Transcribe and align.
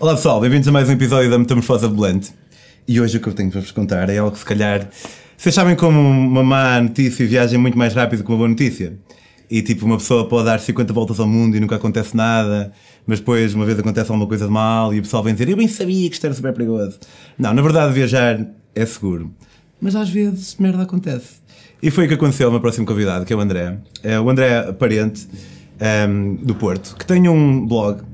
Olá 0.00 0.14
pessoal, 0.14 0.40
bem-vindos 0.40 0.66
a 0.66 0.72
mais 0.72 0.88
um 0.88 0.92
episódio 0.92 1.28
da 1.28 1.38
Metamorfose 1.38 1.84
Ambulante. 1.84 2.32
E 2.88 2.98
hoje 2.98 3.18
o 3.18 3.20
que 3.20 3.28
eu 3.28 3.34
tenho 3.34 3.50
para 3.50 3.60
vos 3.60 3.70
contar 3.70 4.08
é 4.08 4.16
algo 4.16 4.32
que 4.32 4.38
se 4.38 4.46
calhar. 4.46 4.88
Vocês 5.36 5.54
sabem 5.54 5.76
como 5.76 6.00
uma 6.00 6.42
má 6.42 6.80
notícia 6.80 7.26
viaja 7.26 7.58
muito 7.58 7.76
mais 7.76 7.92
rápido 7.92 8.24
que 8.24 8.30
uma 8.30 8.38
boa 8.38 8.48
notícia? 8.48 8.98
E 9.50 9.60
tipo, 9.60 9.84
uma 9.84 9.98
pessoa 9.98 10.26
pode 10.26 10.46
dar 10.46 10.58
50 10.58 10.90
voltas 10.94 11.20
ao 11.20 11.26
mundo 11.26 11.54
e 11.54 11.60
nunca 11.60 11.76
acontece 11.76 12.16
nada, 12.16 12.72
mas 13.06 13.18
depois 13.18 13.52
uma 13.52 13.66
vez 13.66 13.78
acontece 13.78 14.10
alguma 14.10 14.26
coisa 14.26 14.46
de 14.46 14.50
mal 14.50 14.94
e 14.94 15.00
o 15.00 15.02
pessoal 15.02 15.22
vem 15.22 15.34
dizer: 15.34 15.50
Eu 15.50 15.56
bem 15.58 15.68
sabia 15.68 16.08
que 16.08 16.14
isto 16.14 16.24
era 16.24 16.32
super 16.32 16.54
perigoso. 16.54 16.98
Não, 17.38 17.52
na 17.52 17.60
verdade, 17.60 17.92
viajar 17.92 18.42
é 18.74 18.86
seguro. 18.86 19.30
Mas 19.82 19.94
às 19.94 20.08
vezes 20.08 20.56
merda 20.56 20.82
acontece. 20.82 21.42
E 21.82 21.90
foi 21.90 22.06
o 22.06 22.08
que 22.08 22.14
aconteceu 22.14 22.46
ao 22.46 22.52
meu 22.52 22.60
próximo 22.62 22.86
convidado, 22.86 23.26
que 23.26 23.34
é 23.34 23.36
o 23.36 23.40
André. 23.40 23.76
É 24.02 24.18
o 24.18 24.30
André 24.30 24.72
Parente, 24.72 25.28
um, 26.08 26.36
do 26.36 26.54
Porto, 26.54 26.96
que 26.96 27.04
tem 27.04 27.28
um 27.28 27.66
blog. 27.66 28.08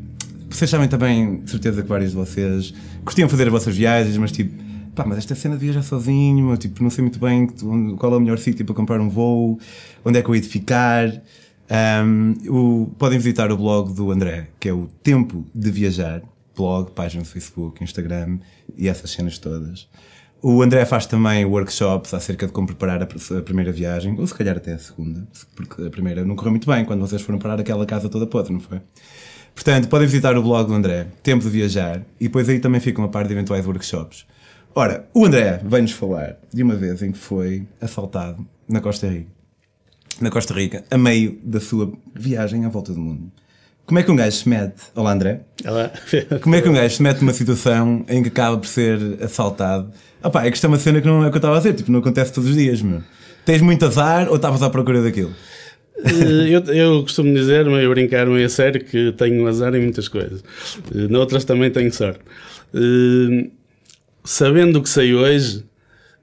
Vocês 0.57 0.71
sabem 0.71 0.89
também, 0.89 1.43
certeza 1.47 1.83
que 1.83 1.89
vários 1.89 2.13
de 2.13 2.17
vocês 2.17 2.73
curtiam 3.05 3.29
fazer 3.29 3.43
as 3.43 3.53
vossas 3.53 3.77
viagens, 3.77 4.17
mas 4.17 4.33
tipo, 4.33 4.55
pá, 4.95 5.05
mas 5.05 5.19
esta 5.19 5.35
cena 5.35 5.55
de 5.55 5.61
viajar 5.61 5.83
sozinho, 5.83 6.51
eu, 6.51 6.57
tipo, 6.57 6.83
não 6.83 6.89
sei 6.89 7.03
muito 7.03 7.19
bem 7.19 7.47
qual 7.99 8.15
é 8.15 8.17
o 8.17 8.21
melhor 8.21 8.39
sítio 8.39 8.65
para 8.65 8.75
comprar 8.75 8.99
um 8.99 9.11
voo, 9.11 9.61
onde 10.03 10.19
é 10.19 10.23
que 10.23 10.31
eu 10.31 10.35
ia 10.35 10.41
de 10.41 10.49
ficar. 10.49 11.13
Um, 12.03 12.33
o, 12.49 12.87
podem 12.99 13.19
visitar 13.19 13.53
o 13.53 13.57
blog 13.59 13.93
do 13.93 14.11
André, 14.11 14.49
que 14.59 14.71
é 14.71 14.73
o 14.73 14.89
Tempo 15.03 15.45
de 15.55 15.71
Viajar, 15.71 16.23
blog, 16.57 16.91
página 16.93 17.21
no 17.21 17.29
Facebook, 17.29 17.85
Instagram 17.85 18.39
e 18.79 18.89
essas 18.89 19.11
cenas 19.11 19.37
todas. 19.37 19.87
O 20.41 20.63
André 20.63 20.87
faz 20.87 21.05
também 21.05 21.45
workshops 21.45 22.15
acerca 22.15 22.47
de 22.47 22.53
como 22.55 22.67
preparar 22.67 23.03
a, 23.03 23.07
primeira 23.43 23.73
viagem, 23.73 24.19
ou 24.19 24.27
se 24.27 24.35
calhar 24.35 24.57
até 24.57 24.73
a 24.73 24.79
segunda, 24.79 25.29
porque 25.55 25.83
a 25.83 25.91
primeira 25.91 26.25
não 26.25 26.35
correu 26.35 26.53
muito 26.53 26.67
bem 26.67 26.83
quando 26.87 27.01
vocês 27.01 27.21
foram 27.21 27.39
parar 27.39 27.61
aquela 27.61 27.85
casa 27.85 28.09
toda 28.09 28.27
podre, 28.27 28.55
não 28.55 28.61
foi? 28.61 28.81
Portanto, 29.57 29.89
podem 29.89 30.07
visitar 30.07 30.37
o 30.37 30.43
blog 30.43 30.69
do 30.69 30.75
André, 30.75 31.07
Tempo 31.23 31.43
de 31.43 31.49
Viajar, 31.49 32.03
e 32.21 32.25
depois 32.25 32.47
aí 32.47 32.61
também 32.61 32.79
fica 32.79 33.01
uma 33.01 33.09
parte 33.09 33.29
de 33.29 33.35
eventuais 33.35 33.67
workshops. 33.67 34.27
Ora, 34.75 35.09
o 35.15 35.25
André 35.25 35.61
vem-nos 35.65 35.93
falar 35.93 36.37
de 36.53 36.63
uma 36.63 36.77
vez 36.77 37.03
em 37.03 37.11
que 37.11 37.19
foi 37.19 37.67
assaltado 37.81 38.47
na 38.69 38.81
Costa 38.81 39.09
Rica. 39.09 39.31
Na 40.21 40.31
Costa 40.31 40.53
Rica, 40.53 40.85
a 40.91 40.99
meio 40.99 41.41
da 41.43 41.59
sua 41.59 41.91
viagem 42.15 42.67
à 42.67 42.69
volta 42.69 42.93
do 42.93 43.01
mundo. 43.01 43.33
Como 43.87 43.99
é 43.99 44.03
que 44.03 44.11
um 44.11 44.17
gajo 44.17 44.37
se 44.37 44.49
mete. 44.49 44.83
Olá, 44.95 45.13
André. 45.13 45.41
Olá. 45.65 45.91
Como 46.43 46.55
é 46.55 46.61
que 46.61 46.69
um 46.69 46.75
gajo 46.75 46.95
se 46.95 47.03
mete 47.03 47.21
numa 47.21 47.33
situação 47.33 48.05
em 48.09 48.23
que 48.23 48.29
acaba 48.29 48.59
por 48.59 48.67
ser 48.67 49.01
assaltado? 49.23 49.91
Opá, 50.23 50.45
é 50.45 50.51
que 50.51 50.57
isto 50.57 50.65
é 50.65 50.69
uma 50.69 50.79
cena 50.79 51.01
que 51.01 51.07
não 51.07 51.25
é 51.25 51.29
o 51.29 51.31
que 51.31 51.37
eu 51.37 51.39
estava 51.39 51.57
a 51.57 51.59
dizer, 51.59 51.73
tipo, 51.73 51.91
não 51.91 52.01
acontece 52.01 52.31
todos 52.31 52.51
os 52.51 52.57
dias, 52.57 52.83
meu. 52.83 53.03
Tens 53.47 53.63
muito 53.63 53.87
azar 53.87 54.29
ou 54.29 54.37
estavas 54.37 54.63
à 54.63 54.69
procura 54.69 55.03
daquilo? 55.03 55.33
Eh, 56.05 56.49
eu, 56.51 56.61
eu, 56.75 57.03
costumo 57.03 57.33
dizer, 57.33 57.65
meio 57.65 57.91
a 57.91 57.95
brincar, 57.95 58.27
meio 58.27 58.45
a 58.45 58.49
sério, 58.49 58.85
que 58.85 59.13
tenho 59.13 59.47
azar 59.47 59.75
em 59.75 59.81
muitas 59.81 60.09
coisas. 60.09 60.43
Eh, 60.95 61.09
noutras 61.09 61.45
também 61.45 61.71
tenho 61.71 61.93
sorte. 61.93 62.21
Eh, 62.75 63.49
sabendo 64.25 64.79
o 64.79 64.83
que 64.83 64.89
sei 64.89 65.15
hoje, 65.15 65.65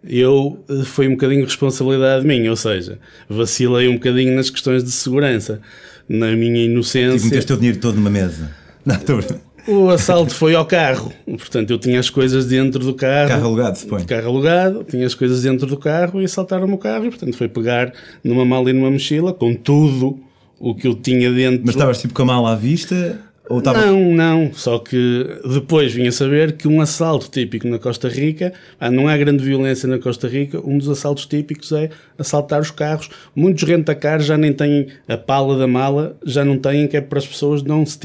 eu 0.03 0.63
foi 0.85 1.07
um 1.07 1.11
bocadinho 1.11 1.45
responsabilidade 1.45 2.25
minha, 2.25 2.49
ou 2.49 2.57
seja, 2.57 2.99
vacilei 3.27 3.87
um 3.87 3.93
bocadinho 3.93 4.35
nas 4.35 4.49
questões 4.49 4.83
de 4.83 4.91
segurança. 4.91 5.61
Na 6.07 6.33
minha 6.33 6.65
inocência. 6.65 7.15
Tipo, 7.17 7.29
meteste 7.29 7.53
o 7.53 7.57
dinheiro 7.57 7.79
todo 7.79 7.95
numa 7.95 8.09
mesa. 8.09 8.51
Não, 8.85 8.95
estou 8.95 9.21
o 9.67 9.89
assalto 9.89 10.33
foi 10.33 10.55
ao 10.55 10.65
carro, 10.65 11.11
portanto 11.25 11.71
eu 11.71 11.77
tinha 11.77 11.99
as 11.99 12.09
coisas 12.09 12.45
dentro 12.45 12.83
do 12.83 12.93
carro. 12.93 13.29
Carro 13.29 13.45
alugado, 13.45 13.77
suponho. 13.77 14.05
Carro 14.05 14.27
alugado, 14.27 14.83
tinha 14.83 15.05
as 15.05 15.15
coisas 15.15 15.41
dentro 15.43 15.67
do 15.67 15.77
carro 15.77 16.21
e 16.21 16.25
assaltaram-me 16.25 16.73
o 16.73 16.77
carro 16.77 17.05
e 17.05 17.09
portanto 17.09 17.35
foi 17.37 17.47
pegar 17.47 17.93
numa 18.23 18.45
mala 18.45 18.69
e 18.69 18.73
numa 18.73 18.91
mochila 18.91 19.33
com 19.33 19.53
tudo 19.53 20.19
o 20.59 20.75
que 20.75 20.87
eu 20.87 20.95
tinha 20.95 21.31
dentro. 21.31 21.61
Mas 21.65 21.75
estavas 21.75 21.99
tipo 21.99 22.13
com 22.13 22.21
a 22.23 22.25
mala 22.25 22.53
à 22.53 22.55
vista? 22.55 23.19
Tava... 23.61 23.85
Não, 23.85 24.13
não. 24.13 24.53
Só 24.53 24.79
que 24.79 25.27
depois 25.43 25.93
vim 25.93 26.07
a 26.07 26.11
saber 26.11 26.53
que 26.53 26.67
um 26.67 26.79
assalto 26.79 27.29
típico 27.29 27.67
na 27.67 27.77
Costa 27.77 28.07
Rica, 28.07 28.53
não 28.91 29.07
há 29.07 29.17
grande 29.17 29.43
violência 29.43 29.87
na 29.87 29.99
Costa 29.99 30.27
Rica, 30.27 30.61
um 30.65 30.77
dos 30.77 30.87
assaltos 30.89 31.25
típicos 31.25 31.71
é 31.73 31.89
assaltar 32.17 32.61
os 32.61 32.71
carros. 32.71 33.09
Muitos 33.35 33.63
rentacares 33.63 34.25
já 34.25 34.37
nem 34.37 34.53
têm 34.53 34.87
a 35.07 35.17
pala 35.17 35.57
da 35.57 35.67
mala, 35.67 36.15
já 36.25 36.45
não 36.45 36.57
têm, 36.57 36.87
que 36.87 36.95
é 36.95 37.01
para 37.01 37.19
as 37.19 37.27
pessoas 37.27 37.61
não 37.61 37.85
se 37.85 37.99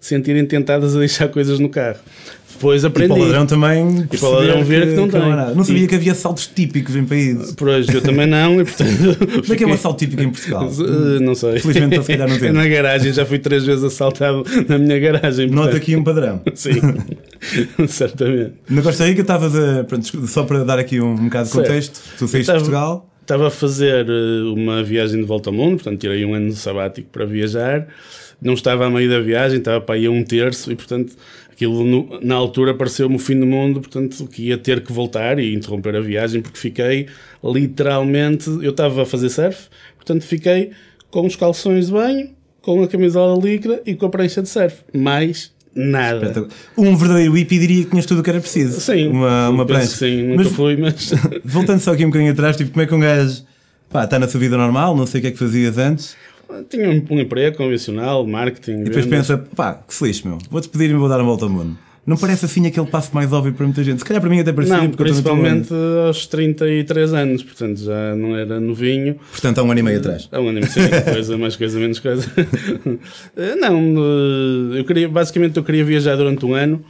sentirem 0.00 0.46
tentadas 0.46 0.94
a 0.94 1.00
deixar 1.00 1.28
coisas 1.28 1.58
no 1.58 1.68
carro. 1.68 1.98
Depois 2.56 2.84
aprendi. 2.84 3.12
E 3.12 3.14
para 3.14 3.22
o 3.22 3.24
ladrão 3.26 3.46
também. 3.46 4.08
E 4.10 4.16
para 4.16 4.28
o 4.28 4.32
ladrão 4.32 4.64
ver 4.64 4.82
que, 4.82 4.88
que 4.88 4.96
não 4.96 5.08
tem. 5.08 5.20
Não, 5.20 5.54
não 5.54 5.64
sabia 5.64 5.84
e... 5.84 5.86
que 5.86 5.94
havia 5.94 6.12
assaltos 6.12 6.46
típicos 6.46 6.96
em 6.96 7.04
países. 7.04 7.52
Por 7.52 7.68
hoje 7.68 7.92
eu 7.94 8.00
também 8.00 8.26
não. 8.26 8.60
E, 8.60 8.64
portanto, 8.64 8.96
Como 9.42 9.52
é 9.52 9.56
que 9.56 9.64
é 9.64 9.66
um 9.66 9.72
assalto 9.72 9.98
típico 9.98 10.22
em 10.22 10.30
Portugal? 10.30 10.66
Uh, 10.66 11.20
não 11.22 11.34
sei. 11.34 11.58
Felizmente 11.58 12.02
se 12.02 12.12
calhar 12.12 12.28
não 12.28 12.38
tem. 12.40 12.52
Na 12.52 12.66
garagem, 12.66 13.12
já 13.12 13.26
fui 13.26 13.38
três 13.38 13.64
vezes 13.64 13.84
assaltado 13.84 14.44
na 14.68 14.78
minha 14.78 14.98
garagem. 14.98 15.48
Portanto. 15.48 15.66
Nota 15.66 15.76
aqui 15.76 15.94
um 15.94 16.02
padrão. 16.02 16.40
Sim, 16.54 16.80
certamente. 17.86 18.54
Na 18.70 18.82
Costa 18.82 19.04
Rica 19.04 19.20
estavas 19.20 19.54
a. 19.54 19.84
Pronto, 19.84 20.26
só 20.26 20.44
para 20.44 20.64
dar 20.64 20.78
aqui 20.78 21.00
um, 21.00 21.12
um 21.12 21.24
bocado 21.24 21.48
de 21.48 21.52
contexto, 21.54 22.00
tu 22.18 22.26
saíste 22.26 22.50
de 22.50 22.58
Portugal. 22.58 23.10
Estava 23.20 23.48
a 23.48 23.50
fazer 23.50 24.06
eh, 24.08 24.42
uma 24.54 24.84
viagem 24.84 25.20
de 25.20 25.26
volta 25.26 25.50
ao 25.50 25.52
mundo, 25.52 25.82
portanto 25.82 25.98
tirei 25.98 26.24
um 26.24 26.32
ano 26.32 26.52
sabático 26.52 27.08
para 27.10 27.24
viajar. 27.24 27.88
Não 28.40 28.54
estava 28.54 28.86
a 28.86 28.90
meio 28.90 29.10
da 29.10 29.18
viagem, 29.18 29.58
estava 29.58 29.80
para 29.80 29.98
ir 29.98 30.06
a 30.06 30.10
um 30.10 30.22
terço 30.22 30.70
e, 30.70 30.76
portanto, 30.76 31.14
aquilo 31.56 31.82
no, 31.82 32.20
na 32.22 32.34
altura 32.34 32.74
pareceu-me 32.74 33.16
o 33.16 33.18
fim 33.18 33.40
do 33.40 33.46
mundo, 33.46 33.80
portanto 33.80 34.26
que 34.26 34.48
ia 34.48 34.58
ter 34.58 34.82
que 34.82 34.92
voltar 34.92 35.38
e 35.38 35.54
interromper 35.54 35.96
a 35.96 36.00
viagem 36.00 36.42
porque 36.42 36.58
fiquei 36.58 37.06
literalmente, 37.42 38.48
eu 38.62 38.70
estava 38.70 39.02
a 39.02 39.06
fazer 39.06 39.30
surf, 39.30 39.68
portanto 39.96 40.22
fiquei 40.22 40.72
com 41.10 41.26
os 41.26 41.34
calções 41.34 41.86
de 41.86 41.92
banho, 41.92 42.28
com 42.60 42.82
a 42.82 42.86
camisola 42.86 43.42
líquida 43.42 43.80
e 43.86 43.94
com 43.94 44.04
a 44.04 44.10
prancha 44.10 44.42
de 44.42 44.50
surf, 44.50 44.76
mais 44.92 45.50
nada. 45.74 46.46
Um 46.76 46.94
verdadeiro 46.94 47.32
hippie 47.32 47.58
diria 47.58 47.84
que 47.84 47.90
tinhas 47.90 48.04
tudo 48.04 48.20
o 48.20 48.22
que 48.22 48.30
era 48.30 48.40
preciso. 48.40 48.78
Sim, 48.78 49.08
uma, 49.08 49.48
uma 49.48 49.64
prancha. 49.64 49.86
Sim, 49.86 50.22
nunca 50.24 50.44
mas, 50.44 50.52
fui, 50.52 50.76
mas. 50.76 51.10
voltando 51.44 51.80
só 51.80 51.92
aqui 51.92 52.04
um 52.04 52.08
bocadinho 52.08 52.32
atrás, 52.32 52.56
tipo, 52.56 52.70
como 52.70 52.82
é 52.82 52.86
que 52.86 52.94
um 52.94 53.00
gajo 53.00 53.44
pá, 53.90 54.04
está 54.04 54.18
na 54.18 54.28
sua 54.28 54.40
vida 54.40 54.56
normal, 54.56 54.96
não 54.96 55.06
sei 55.06 55.20
o 55.20 55.22
que 55.22 55.28
é 55.28 55.30
que 55.30 55.38
fazias 55.38 55.78
antes 55.78 56.16
tinha 56.68 56.88
um, 56.88 57.04
um 57.10 57.20
emprego 57.20 57.56
convencional, 57.56 58.26
marketing. 58.26 58.80
E 58.80 58.84
depois 58.84 59.04
vendas. 59.04 59.28
pensa, 59.28 59.38
pá, 59.54 59.74
que 59.86 59.94
feliz, 59.94 60.22
meu, 60.22 60.38
vou 60.50 60.60
despedir 60.60 60.90
e 60.90 60.94
vou 60.94 61.08
dar 61.08 61.20
a 61.20 61.22
volta 61.22 61.44
ao 61.44 61.50
mundo. 61.50 61.76
Não 62.06 62.16
parece 62.16 62.44
assim 62.44 62.64
aquele 62.64 62.86
passo 62.86 63.12
mais 63.12 63.32
óbvio 63.32 63.52
para 63.52 63.66
muita 63.66 63.82
gente? 63.82 63.98
Se 63.98 64.04
calhar 64.04 64.20
para 64.20 64.30
mim 64.30 64.38
até 64.38 64.52
parecia. 64.52 64.76
Não, 64.76 64.90
principalmente 64.90 65.74
aos 66.06 66.24
33 66.28 67.12
anos, 67.12 67.42
portanto 67.42 67.80
já 67.80 68.14
não 68.14 68.36
era 68.36 68.60
novinho. 68.60 69.16
Portanto 69.32 69.58
há 69.58 69.64
um 69.64 69.70
ano 69.72 69.80
e 69.80 69.82
meio 69.82 69.98
atrás. 69.98 70.28
Há 70.30 70.40
um 70.40 70.48
ano 70.48 70.58
e 70.58 70.60
meio, 70.60 70.72
sim, 70.72 70.82
coisa, 71.12 71.36
mais 71.36 71.56
coisa, 71.56 71.80
menos 71.80 71.98
coisa. 71.98 72.30
não, 73.60 73.96
eu 74.76 74.84
queria, 74.84 75.08
basicamente 75.08 75.56
eu 75.56 75.64
queria 75.64 75.84
viajar 75.84 76.14
durante 76.14 76.46
um 76.46 76.54
ano 76.54 76.84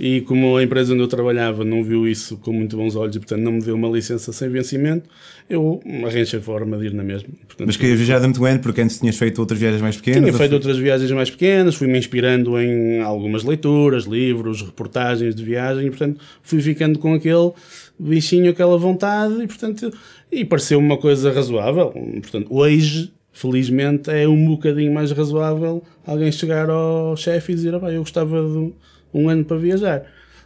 e 0.00 0.22
como 0.22 0.56
a 0.56 0.62
empresa 0.62 0.94
onde 0.94 1.02
eu 1.02 1.08
trabalhava 1.08 1.64
não 1.64 1.84
viu 1.84 2.08
isso 2.08 2.36
com 2.38 2.52
muito 2.52 2.76
bons 2.76 2.96
olhos 2.96 3.14
e, 3.16 3.18
portanto, 3.18 3.40
não 3.40 3.52
me 3.52 3.60
deu 3.60 3.74
uma 3.74 3.88
licença 3.88 4.32
sem 4.32 4.48
vencimento, 4.48 5.08
eu 5.48 5.80
arranjei 6.04 6.40
forma 6.40 6.76
de 6.78 6.86
ir 6.86 6.94
na 6.94 7.04
mesma. 7.04 7.28
Portanto, 7.46 7.66
Mas 7.66 7.76
querias 7.76 7.98
viajar 7.98 8.18
de 8.18 8.44
ano 8.44 8.60
porque 8.60 8.80
antes 8.80 8.98
tinhas 8.98 9.16
feito 9.16 9.38
outras 9.38 9.60
viagens 9.60 9.82
mais 9.82 9.96
pequenas? 9.96 10.22
Tinha 10.22 10.32
feito 10.32 10.52
outras 10.52 10.78
viagens 10.78 11.10
mais 11.12 11.30
pequenas, 11.30 11.74
fui-me 11.74 11.98
inspirando 11.98 12.58
em 12.58 13.00
algumas 13.00 13.44
leituras, 13.44 14.04
livros, 14.04 14.62
reportagens 14.62 15.34
de 15.34 15.44
viagem 15.44 15.86
e, 15.86 15.90
portanto, 15.90 16.20
fui 16.42 16.60
ficando 16.60 16.98
com 16.98 17.14
aquele 17.14 17.52
bichinho, 17.98 18.50
aquela 18.50 18.76
vontade 18.78 19.42
e, 19.42 19.46
portanto, 19.46 19.92
e 20.30 20.44
pareceu-me 20.44 20.86
uma 20.86 20.96
coisa 20.96 21.30
razoável. 21.30 21.90
Portanto, 22.20 22.46
hoje 22.50 23.12
felizmente 23.32 24.10
é 24.10 24.28
um 24.28 24.46
bocadinho 24.46 24.92
mais 24.92 25.10
razoável 25.10 25.82
alguém 26.06 26.30
chegar 26.30 26.68
ao 26.68 27.16
chefe 27.16 27.52
e 27.52 27.54
dizer: 27.54 27.74
ah, 27.74 27.90
eu 27.90 28.00
gostava 28.00 28.42
de 28.42 28.72
um 29.12 29.28
ano 29.28 29.44
para 29.44 29.56
viajar. 29.56 30.04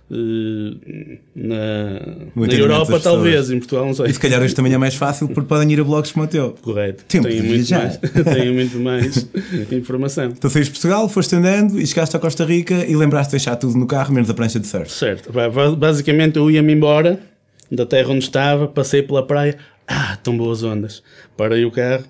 Uh, 0.09 1.19
na, 1.35 1.57
na 2.37 2.55
Europa, 2.55 3.01
talvez, 3.01 3.51
em 3.51 3.59
Portugal, 3.59 3.87
não 3.87 3.95
sei. 3.95 4.07
E 4.07 4.13
se 4.13 4.21
calhar 4.21 4.41
hoje 4.41 4.55
também 4.55 4.73
é 4.73 4.79
mais 4.79 4.95
fácil 4.95 5.27
porque 5.27 5.49
podem 5.49 5.73
ir 5.73 5.81
a 5.81 5.85
blogs 5.85 6.13
como 6.13 6.25
o 6.25 6.29
teu. 6.29 6.55
Correto. 6.63 7.05
Tempo 7.07 7.27
tenho 7.29 7.45
muito. 7.45 7.75
Mais, 7.75 7.97
tenho 7.99 8.55
muito 8.55 8.79
mais 8.79 9.29
informação. 9.73 10.27
Então 10.27 10.49
saíste 10.49 10.73
de 10.73 10.79
Portugal, 10.79 11.09
foste 11.09 11.35
andando 11.35 11.81
e 11.81 11.85
chegaste 11.85 12.17
a 12.17 12.21
Costa 12.21 12.45
Rica 12.45 12.85
e 12.87 12.95
lembraste 12.95 13.31
de 13.31 13.39
deixar 13.39 13.57
tudo 13.57 13.77
no 13.77 13.87
carro, 13.87 14.15
menos 14.15 14.31
a 14.31 14.35
prancha 14.35 14.61
de 14.61 14.69
surf. 14.69 14.93
Certo. 14.93 15.33
Basicamente 15.77 16.37
eu 16.37 16.49
ia-me 16.53 16.73
embora 16.73 17.19
da 17.71 17.85
terra 17.85 18.11
onde 18.11 18.25
estava, 18.25 18.69
passei 18.69 19.03
pela 19.03 19.27
praia, 19.27 19.57
ah, 19.89 20.17
tão 20.23 20.37
boas 20.37 20.63
ondas. 20.63 21.03
Parei 21.37 21.65
o 21.65 21.71
carro, 21.73 22.05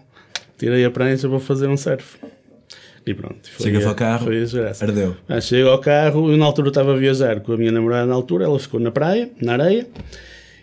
tirei 0.58 0.85
a 0.85 0.91
prancha, 0.91 1.26
vou 1.29 1.41
fazer 1.41 1.67
um 1.67 1.79
surf. 1.79 2.19
E 3.06 3.14
pronto. 3.14 3.38
Chegas 3.61 3.87
ao 3.87 3.94
carro, 3.94 4.25
foi 4.25 4.44
ardeu. 4.81 5.17
Ah, 5.29 5.41
chego 5.41 5.69
ao 5.69 5.79
carro, 5.79 6.29
eu 6.32 6.37
na 6.37 6.44
altura 6.44 6.69
estava 6.69 6.93
a 6.93 6.97
viajar 6.97 7.38
com 7.38 7.53
a 7.53 7.56
minha 7.56 7.70
namorada 7.70 8.05
na 8.05 8.14
altura, 8.14 8.47
ela 8.47 8.58
ficou 8.58 8.81
na 8.81 8.91
praia, 8.91 9.31
na 9.41 9.53
areia, 9.53 9.87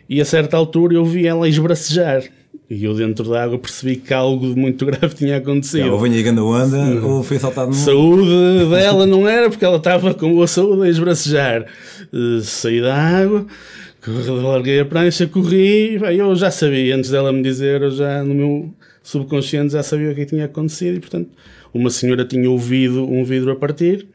e 0.10 0.20
a 0.20 0.26
certa 0.26 0.58
altura 0.58 0.96
eu 0.96 1.06
vi 1.06 1.26
ela 1.26 1.48
esbracejar. 1.48 2.24
E 2.70 2.84
eu 2.84 2.94
dentro 2.94 3.30
da 3.30 3.44
água 3.44 3.58
percebi 3.58 3.96
que 3.96 4.14
algo 4.14 4.46
muito 4.58 4.84
grave 4.86 5.16
tinha 5.16 5.38
acontecido. 5.38 5.94
ou 5.94 6.00
vinha 6.00 6.30
a 6.30 6.44
onda 6.44 6.78
hum. 6.78 7.18
ou 7.18 7.24
foi 7.24 7.40
saltado 7.40 7.70
no... 7.70 7.76
Saúde 7.76 8.70
dela 8.70 9.06
não 9.06 9.28
era, 9.28 9.50
porque 9.50 9.64
ela 9.64 9.78
estava 9.78 10.14
com 10.14 10.34
boa 10.34 10.48
saúde 10.48 10.84
a 10.84 10.90
esbracejar. 10.90 11.66
Uh, 12.12 12.42
saí 12.42 12.82
da 12.82 12.94
água, 12.94 13.46
larguei 14.28 14.82
a 14.82 14.86
prancha, 14.86 15.26
corri, 15.28 15.96
eu 15.96 16.36
já 16.36 16.52
sabia, 16.52 16.98
antes 16.98 17.10
dela 17.10 17.32
me 17.32 17.42
dizer, 17.42 17.82
eu 17.82 17.92
já 17.92 18.22
no 18.22 18.34
meu 18.34 18.74
subconsciente 19.04 19.74
já 19.74 19.84
sabia 19.84 20.10
o 20.12 20.16
que 20.16 20.26
tinha 20.26 20.46
acontecido 20.46 20.96
e 20.98 21.00
portanto 21.00 21.30
uma 21.74 21.90
senhora 21.92 22.26
tinha 22.26 22.50
ouvido 22.50 23.04
um 23.08 23.24
vidro 23.24 23.52
a 23.52 23.56
partir, 23.56 24.08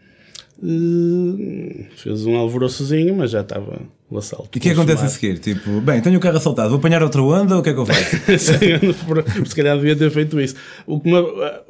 eh, 0.63 1.85
fez 1.97 2.25
um 2.27 2.37
alvoroçozinho, 2.37 3.15
mas 3.17 3.31
já 3.31 3.41
estava 3.43 3.81
o 4.11 4.19
assalto. 4.19 4.49
E 4.55 4.59
o 4.59 4.61
que 4.61 4.71
acontece 4.71 5.05
a 5.05 5.09
seguir? 5.09 5.39
Tipo, 5.39 5.81
bem, 5.81 6.01
tenho 6.01 6.17
o 6.17 6.21
carro 6.21 6.37
assaltado, 6.37 6.71
vou 6.71 6.79
apanhar 6.79 7.03
outra 7.03 7.23
onda 7.23 7.55
ou 7.55 7.61
o 7.61 7.63
que 7.63 7.71
é 7.71 7.75
que 7.75 7.79
eu 7.81 7.87
faço? 7.87 8.17
Sim, 8.39 9.45
se 9.45 9.55
calhar 9.55 9.77
devia 9.77 9.95
ter 9.97 10.11
feito 10.11 10.41
isso. 10.41 10.55
O 10.87 10.99
que 11.01 11.09
uma- 11.09 11.61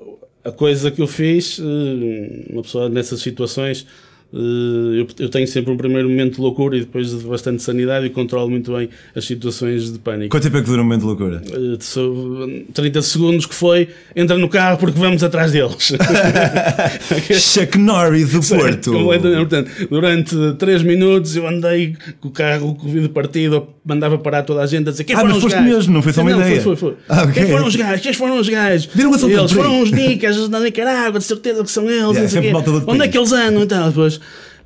a 0.44 0.53
coisa 0.53 0.91
que 0.91 1.03
eu 1.03 1.06
fiz, 1.06 1.59
eh, 1.61 2.47
uma 2.53 2.62
pessoa 2.62 2.88
nessas 2.88 3.20
situações, 3.20 3.87
eu, 4.30 5.06
eu 5.19 5.28
tenho 5.30 5.46
sempre 5.48 5.72
um 5.72 5.76
primeiro 5.76 6.06
momento 6.08 6.34
de 6.34 6.40
loucura 6.40 6.76
e 6.76 6.80
depois 6.80 7.10
de 7.10 7.25
bastante 7.25 7.62
sanidade 7.62 8.06
e 8.06 8.10
controlo 8.10 8.50
muito 8.50 8.72
bem 8.75 8.90
as 9.16 9.25
situações 9.25 9.90
de 9.90 9.98
pânico. 9.98 10.28
Quanto 10.30 10.42
tempo 10.42 10.58
é 10.58 10.60
que 10.60 10.66
dura 10.66 10.82
um 10.82 10.84
momento 10.84 11.00
de 11.00 11.06
loucura? 11.06 11.42
Eh, 11.50 11.76
de 11.78 11.84
so- 11.84 12.48
30 12.75 13.00
segundos 13.00 13.46
que 13.46 13.54
foi, 13.54 13.88
entra 14.14 14.36
no 14.36 14.48
carro 14.48 14.76
porque 14.76 14.98
vamos 14.98 15.25
atrás 15.25 15.52
deles. 15.52 15.92
Chuck 17.40 17.78
Norris 17.78 18.32
do 18.32 18.42
Porto. 18.42 18.92
Completamente. 18.92 19.38
Portanto, 19.38 19.70
durante 19.88 20.36
3 20.58 20.82
minutos 20.82 21.34
eu 21.34 21.48
andei 21.48 21.96
com 22.20 22.28
o 22.28 22.31
carro 22.31 22.74
com 22.74 22.86
o 22.86 22.90
vidro 22.90 23.08
partido, 23.08 23.66
mandava 23.82 24.19
parar 24.19 24.42
toda 24.42 24.60
a 24.62 24.66
gente 24.66 24.88
a 24.88 24.90
dizer 24.90 25.04
quem 25.04 25.16
Ah, 25.16 25.20
foram 25.20 25.34
mas 25.34 25.44
os 25.44 25.52
foste 25.52 25.64
mesmo, 25.66 25.94
não 25.94 26.02
foi 26.02 26.12
só 26.12 26.20
uma 26.20 26.31
não, 26.32 26.40
ideia. 26.40 26.60
Foi, 26.60 26.76
foi, 26.76 26.90
foi. 26.90 26.98
Ah, 27.08 27.22
ok. 27.22 27.32
Quem 27.32 27.46
foram 27.46 27.66
os 27.66 27.76
gajos? 27.76 28.00
Quem 28.02 28.12
foram 28.12 28.38
os 28.40 28.48
gajos? 28.48 28.90
Viram 28.92 29.14
Eles 29.14 29.52
foram 29.52 29.81
os 29.82 29.90
nicas 29.90 30.48
da 30.50 30.60
Nicarágua, 30.60 31.19
de 31.19 31.24
certeza 31.24 31.64
que 31.64 31.70
são 31.70 31.88
eles. 31.88 32.32
Yeah, 32.34 32.56
outro 32.58 32.84
Onde 32.86 33.04
é 33.04 33.08
que 33.08 33.16
eles 33.16 33.32
andam? 33.32 33.62
Então, 33.62 33.88
depois 33.88 34.18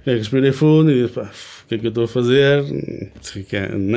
respirei 0.04 0.52
fundo 0.52 0.90
e 0.90 1.02
disse, 1.02 1.14
pá, 1.14 1.30
o 1.64 1.68
que 1.68 1.74
é 1.76 1.78
que 1.78 1.86
eu 1.86 1.88
estou 1.90 2.04
a 2.04 2.08
fazer? 2.08 2.62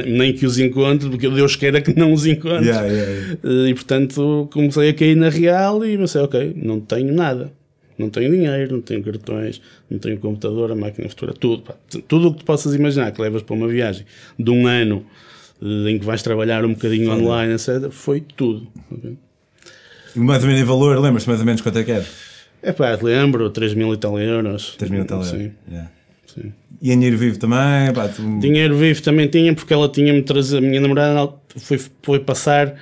Nem 0.08 0.34
que 0.34 0.46
os 0.46 0.58
encontre, 0.60 1.10
porque 1.10 1.30
Deus 1.30 1.56
queira 1.56 1.82
que 1.82 1.98
não 1.98 2.14
os 2.14 2.26
encontre. 2.26 2.68
Yeah, 2.68 2.88
yeah, 2.88 3.12
yeah. 3.12 3.38
Eh, 3.44 3.70
E 3.70 3.74
portanto 3.74 4.50
comecei 4.54 4.90
a 4.90 4.94
cair 4.94 5.16
na 5.16 5.30
real 5.30 5.84
e 5.86 5.98
pensei, 5.98 6.22
ok, 6.22 6.54
não 6.56 6.80
tenho 6.80 7.14
nada. 7.14 7.52
Não 7.98 8.10
tenho 8.10 8.30
dinheiro, 8.30 8.74
não 8.74 8.82
tenho 8.82 9.02
cartões, 9.02 9.62
não 9.90 9.98
tenho 9.98 10.18
computador, 10.18 10.70
a 10.72 10.76
máquina 10.76 11.08
futura, 11.08 11.32
tudo. 11.34 11.62
pá. 11.64 11.76
Tudo 12.08 12.28
o 12.28 12.34
que 12.34 12.40
tu 12.40 12.46
possas 12.46 12.76
imaginar 12.76 13.12
que 13.14 13.22
levas 13.22 13.42
para 13.42 13.56
uma 13.56 13.68
viagem 13.70 14.06
de 14.38 14.52
um 14.52 14.68
ano 14.68 15.06
eh, 15.62 15.90
em 15.92 15.98
que 15.98 16.06
vais 16.06 16.22
trabalhar 16.22 16.66
um 16.66 16.74
bocadinho 16.74 17.10
online, 17.12 17.54
etc. 17.54 17.90
Foi 17.92 18.20
tudo. 18.22 18.68
ok? 18.92 19.16
E 20.14 20.20
Mais 20.20 20.42
ou 20.44 20.48
menos 20.48 20.62
em 20.62 20.66
valor, 20.66 21.00
lembras-te 21.00 21.28
mais 21.28 21.40
ou 21.40 21.46
menos 21.46 21.62
quanto 21.62 21.80
é 21.80 21.84
que 21.84 21.92
era? 21.92 22.02
É 22.02 22.06
pá, 22.74 22.98
lembro, 23.02 23.50
3 23.50 23.74
mil 23.74 23.94
e 23.94 23.98
tal 23.98 24.20
euros. 24.20 24.76
3 24.78 24.92
mil 24.92 25.06
tal 25.06 25.24
Sim, 25.24 25.52
Yeah. 25.70 25.90
sim. 26.28 26.52
E 26.82 26.90
dinheiro 26.90 27.18
vivo 27.18 27.40
também? 27.40 27.94
Pá, 27.94 28.08
tu... 28.08 28.22
Dinheiro 28.40 28.76
vivo 28.78 29.02
também 29.02 29.28
tinha, 29.28 29.54
porque 29.56 29.74
ela 29.74 29.88
tinha-me 29.90 30.22
trazido, 30.22 30.58
a 30.58 30.62
minha 30.62 30.80
namorada 30.82 31.34
foi, 31.58 31.80
foi 32.04 32.20
passar 32.20 32.76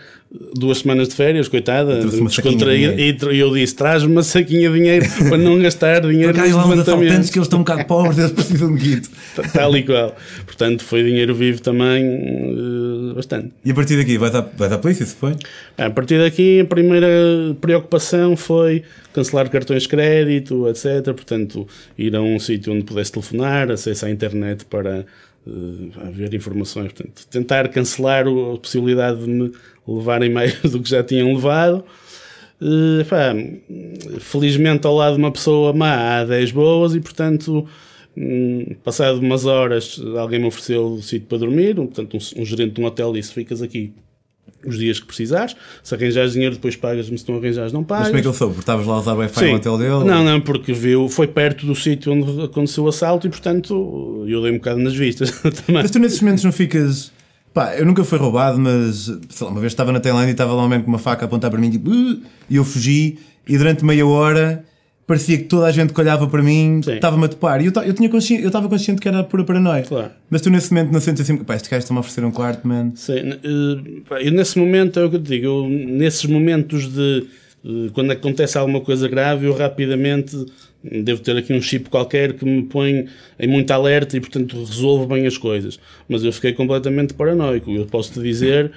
duas 0.55 0.79
semanas 0.79 1.09
de 1.09 1.15
férias, 1.15 1.47
coitada, 1.47 2.01
descontraída, 2.03 2.99
e 2.99 3.39
eu 3.39 3.53
disse: 3.53 3.75
traz-me 3.75 4.11
uma 4.11 4.23
saquinha 4.23 4.69
de 4.69 4.77
dinheiro 4.77 5.05
para 5.29 5.37
não 5.37 5.59
gastar 5.59 6.01
dinheiro 6.01 6.33
Por 6.33 6.41
nos 6.41 6.55
acaso 6.55 6.85
lá 6.85 7.19
uns 7.19 7.29
que 7.29 7.37
eles 7.37 7.45
estão 7.45 7.59
um 7.59 7.63
bocado 7.63 7.85
pobres, 7.85 8.17
eles 8.17 8.31
precisam 8.31 8.75
de 8.75 8.81
guito. 8.81 9.09
Tal 9.53 9.77
e 9.77 9.83
qual. 9.83 10.15
Portanto, 10.45 10.83
foi 10.83 11.03
dinheiro 11.03 11.35
vivo 11.35 11.61
também, 11.61 12.03
eh, 12.03 13.13
bastante. 13.13 13.51
E 13.63 13.71
a 13.71 13.73
partir 13.75 13.95
daqui 13.95 14.17
vais 14.17 14.33
à, 14.33 14.41
vais 14.41 14.71
à 14.71 14.77
polícia, 14.79 15.05
se 15.05 15.15
foi? 15.15 15.35
A 15.77 15.89
partir 15.91 16.19
daqui, 16.19 16.61
a 16.61 16.65
primeira 16.65 17.07
preocupação 17.61 18.35
foi 18.35 18.83
cancelar 19.13 19.49
cartões 19.49 19.83
de 19.83 19.89
crédito, 19.89 20.67
etc. 20.67 21.13
Portanto, 21.13 21.67
ir 21.95 22.15
a 22.15 22.21
um 22.21 22.39
sítio 22.39 22.73
onde 22.73 22.83
pudesse 22.83 23.11
telefonar, 23.11 23.69
acesso 23.69 24.07
à 24.07 24.09
internet 24.09 24.65
para 24.65 25.05
eh, 25.45 26.11
ver 26.11 26.33
informações. 26.33 26.91
Portanto, 26.93 27.27
tentar 27.29 27.67
cancelar 27.69 28.25
a 28.27 28.57
possibilidade 28.57 29.23
de 29.23 29.27
me 29.27 29.51
levarem 29.87 30.29
mais 30.29 30.59
do 30.63 30.79
que 30.79 30.89
já 30.89 31.03
tinham 31.03 31.33
levado. 31.33 31.83
Eh, 32.61 33.03
pá, 33.03 33.33
felizmente, 34.19 34.85
ao 34.87 34.95
lado 34.95 35.15
de 35.15 35.19
uma 35.19 35.31
pessoa 35.31 35.73
má, 35.73 36.19
há 36.19 36.25
10 36.25 36.51
boas 36.51 36.95
e, 36.95 36.99
portanto. 36.99 37.67
hum, 38.15 38.75
Passado 38.83 39.19
umas 39.19 39.45
horas, 39.45 39.99
alguém 40.17 40.39
me 40.39 40.45
ofereceu 40.47 40.85
o 40.85 41.01
sítio 41.01 41.27
para 41.27 41.39
dormir. 41.39 41.75
Portanto, 41.75 42.17
um, 42.17 42.41
um 42.41 42.45
gerente 42.45 42.73
de 42.75 42.81
um 42.81 42.85
hotel 42.85 43.11
disse: 43.13 43.33
Ficas 43.33 43.61
aqui 43.61 43.93
os 44.65 44.77
dias 44.77 44.97
que 44.99 45.05
precisares. 45.05 45.55
Se 45.83 45.93
arranjares 45.93 46.33
dinheiro, 46.33 46.55
depois 46.55 46.75
pagas-me. 46.77 47.17
Se 47.17 47.27
não 47.29 47.37
arranjares, 47.37 47.73
não 47.73 47.83
pagas. 47.83 48.03
Mas 48.03 48.09
como 48.11 48.19
é 48.19 48.21
que 48.21 48.27
ele 48.29 48.37
soube? 48.37 48.53
Porque 48.53 48.61
estavas 48.61 48.85
lá 48.85 48.93
a 48.95 48.99
usar 48.99 49.13
o 49.13 49.17
Wi-Fi 49.17 49.49
no 49.49 49.55
hotel 49.55 49.77
dele? 49.77 50.03
Não, 50.05 50.23
não, 50.23 50.39
porque 50.39 50.71
viu, 50.71 51.09
foi 51.09 51.27
perto 51.27 51.65
do 51.65 51.75
sítio 51.75 52.13
onde 52.13 52.43
aconteceu 52.43 52.85
o 52.85 52.87
assalto 52.87 53.27
e, 53.27 53.29
portanto, 53.29 54.23
eu 54.25 54.41
dei 54.41 54.51
um 54.51 54.55
bocado 54.57 54.79
nas 54.79 54.95
vistas 54.95 55.31
também. 55.41 55.81
Mas 55.81 55.91
tu 55.91 55.99
nesses 55.99 56.21
momentos 56.21 56.43
não 56.45 56.51
ficas. 56.53 57.11
Pá, 57.53 57.75
eu 57.75 57.85
nunca 57.85 58.03
fui 58.03 58.17
roubado, 58.17 58.59
mas 58.59 59.05
sei 59.29 59.45
lá, 59.45 59.51
uma 59.51 59.59
vez 59.59 59.71
estava 59.73 59.91
na 59.91 59.99
Tailândia 59.99 60.29
e 60.29 60.31
estava 60.31 60.53
lá 60.53 60.63
um 60.63 60.65
homem 60.65 60.81
com 60.81 60.87
uma 60.87 60.97
faca 60.97 61.23
a 61.23 61.27
apontar 61.27 61.51
para 61.51 61.59
mim 61.59 61.69
tipo, 61.69 61.89
"Uh", 61.89 62.19
e 62.49 62.55
eu 62.55 62.63
fugi 62.65 63.19
e 63.47 63.57
durante 63.57 63.85
meia 63.85 64.05
hora 64.07 64.63
parecia 65.05 65.37
que 65.37 65.43
toda 65.43 65.67
a 65.67 65.71
gente 65.71 65.93
que 65.93 65.99
olhava 65.99 66.27
para 66.27 66.41
mim 66.41 66.79
estava-me 66.79 67.25
a 67.25 67.27
topar. 67.27 67.61
E 67.61 67.65
eu, 67.65 67.73
eu, 67.83 67.93
tinha 67.93 68.09
consci... 68.09 68.41
eu 68.41 68.47
estava 68.47 68.67
consciente 68.67 69.01
que 69.01 69.07
era 69.07 69.23
pura 69.23 69.43
paranoia. 69.43 69.83
Claro. 69.83 70.11
Mas 70.29 70.41
tu 70.41 70.49
nesse 70.49 70.73
momento 70.73 70.91
não 70.91 70.99
sentes 70.99 71.21
assim, 71.21 71.37
pá, 71.37 71.55
este 71.55 71.69
gajo 71.69 71.83
está-me 71.83 71.97
a 71.97 71.99
oferecer 71.99 72.23
um 72.25 72.31
quarto, 72.31 72.67
man. 72.67 72.91
Sim, 72.95 73.13
eh, 73.13 74.25
eu 74.25 74.31
nesse 74.31 74.57
momento, 74.57 74.99
é 74.99 75.05
o 75.05 75.09
que 75.09 75.17
eu 75.17 75.21
te 75.21 75.27
digo, 75.27 75.45
eu, 75.45 75.69
nesses 75.69 76.25
momentos 76.25 76.87
de 76.87 77.27
eh, 77.65 77.89
quando 77.93 78.11
acontece 78.11 78.57
alguma 78.57 78.81
coisa 78.81 79.07
grave, 79.07 79.45
eu 79.45 79.55
rapidamente 79.55 80.45
devo 80.83 81.21
ter 81.21 81.37
aqui 81.37 81.53
um 81.53 81.61
chip 81.61 81.89
qualquer 81.89 82.33
que 82.33 82.45
me 82.45 82.63
põe 82.63 83.07
em 83.39 83.47
muita 83.47 83.75
alerta 83.75 84.17
e, 84.17 84.19
portanto, 84.19 84.57
resolvo 84.59 85.07
bem 85.07 85.25
as 85.25 85.37
coisas. 85.37 85.79
Mas 86.07 86.23
eu 86.23 86.33
fiquei 86.33 86.53
completamente 86.53 87.13
paranoico. 87.13 87.71
Eu 87.71 87.85
posso 87.85 88.13
te 88.13 88.19
dizer 88.21 88.71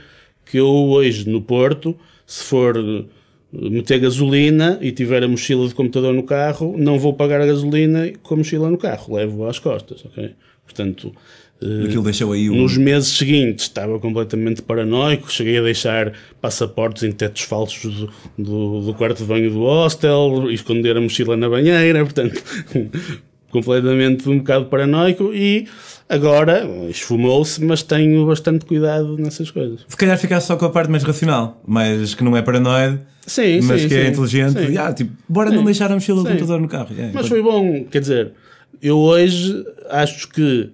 que 0.44 0.58
eu 0.58 0.68
hoje 0.68 1.28
no 1.28 1.42
Porto, 1.42 1.96
se 2.24 2.44
for 2.44 2.76
eh, 2.76 3.04
meter 3.52 3.98
gasolina 3.98 4.78
e 4.80 4.92
tiver 4.92 5.22
a 5.24 5.28
mochila 5.28 5.66
de 5.66 5.74
computador 5.74 6.14
no 6.14 6.22
carro, 6.22 6.76
não 6.78 6.98
vou 6.98 7.12
pagar 7.12 7.40
a 7.40 7.46
gasolina 7.46 8.12
com 8.22 8.34
a 8.34 8.36
mochila 8.38 8.70
no 8.70 8.78
carro, 8.78 9.16
levo 9.16 9.46
às 9.46 9.58
costas, 9.58 10.04
ok? 10.04 10.30
Portanto, 10.64 11.12
Aquilo 11.84 12.02
deixou 12.02 12.32
aí 12.32 12.50
o. 12.50 12.54
nos 12.54 12.76
meses 12.76 13.08
seguintes 13.16 13.64
estava 13.64 13.98
completamente 13.98 14.60
paranoico, 14.60 15.32
cheguei 15.32 15.56
a 15.58 15.62
deixar 15.62 16.12
passaportes 16.40 17.02
em 17.02 17.10
tetos 17.12 17.42
falsos 17.42 17.82
do, 17.94 18.10
do, 18.38 18.80
do 18.82 18.94
quarto 18.94 19.18
de 19.18 19.24
banho 19.24 19.50
do 19.50 19.60
hostel, 19.60 20.50
esconder 20.50 20.96
a 20.98 21.00
mochila 21.00 21.34
na 21.34 21.48
banheira, 21.48 22.04
portanto, 22.04 22.42
completamente 23.50 24.28
um 24.28 24.38
bocado 24.38 24.66
paranoico 24.66 25.32
e 25.32 25.66
agora 26.08 26.68
esfumou-se, 26.90 27.62
mas 27.64 27.82
tenho 27.82 28.26
bastante 28.26 28.64
cuidado 28.66 29.16
nessas 29.16 29.50
coisas. 29.50 29.80
Se 29.88 29.96
calhar 29.96 30.18
ficaste 30.18 30.46
só 30.46 30.56
com 30.56 30.66
a 30.66 30.70
parte 30.70 30.90
mais 30.90 31.02
racional, 31.02 31.60
mas 31.66 32.14
que 32.14 32.22
não 32.22 32.36
é 32.36 32.42
paranoide, 32.42 33.00
Sim, 33.26 33.60
mas 33.62 33.80
sim, 33.82 33.88
que 33.88 33.94
é 33.94 34.04
sim, 34.04 34.10
inteligente. 34.10 34.66
sim. 34.66 34.76
Ah, 34.76 34.92
tipo, 34.92 35.10
bora 35.28 35.50
não 35.50 35.64
deixar 35.64 35.90
a 35.90 35.94
mochila 35.94 36.22
do 36.22 36.28
computador 36.28 36.60
no 36.60 36.68
carro. 36.68 36.88
Yeah, 36.90 37.12
Mas 37.14 37.26
enquanto- 37.26 37.28
foi 37.28 37.42
bom, 37.42 37.84
quer 37.90 38.00
dizer, 38.00 38.32
eu 38.82 38.98
hoje 38.98 39.64
acho 39.90 40.28
que 40.28 40.70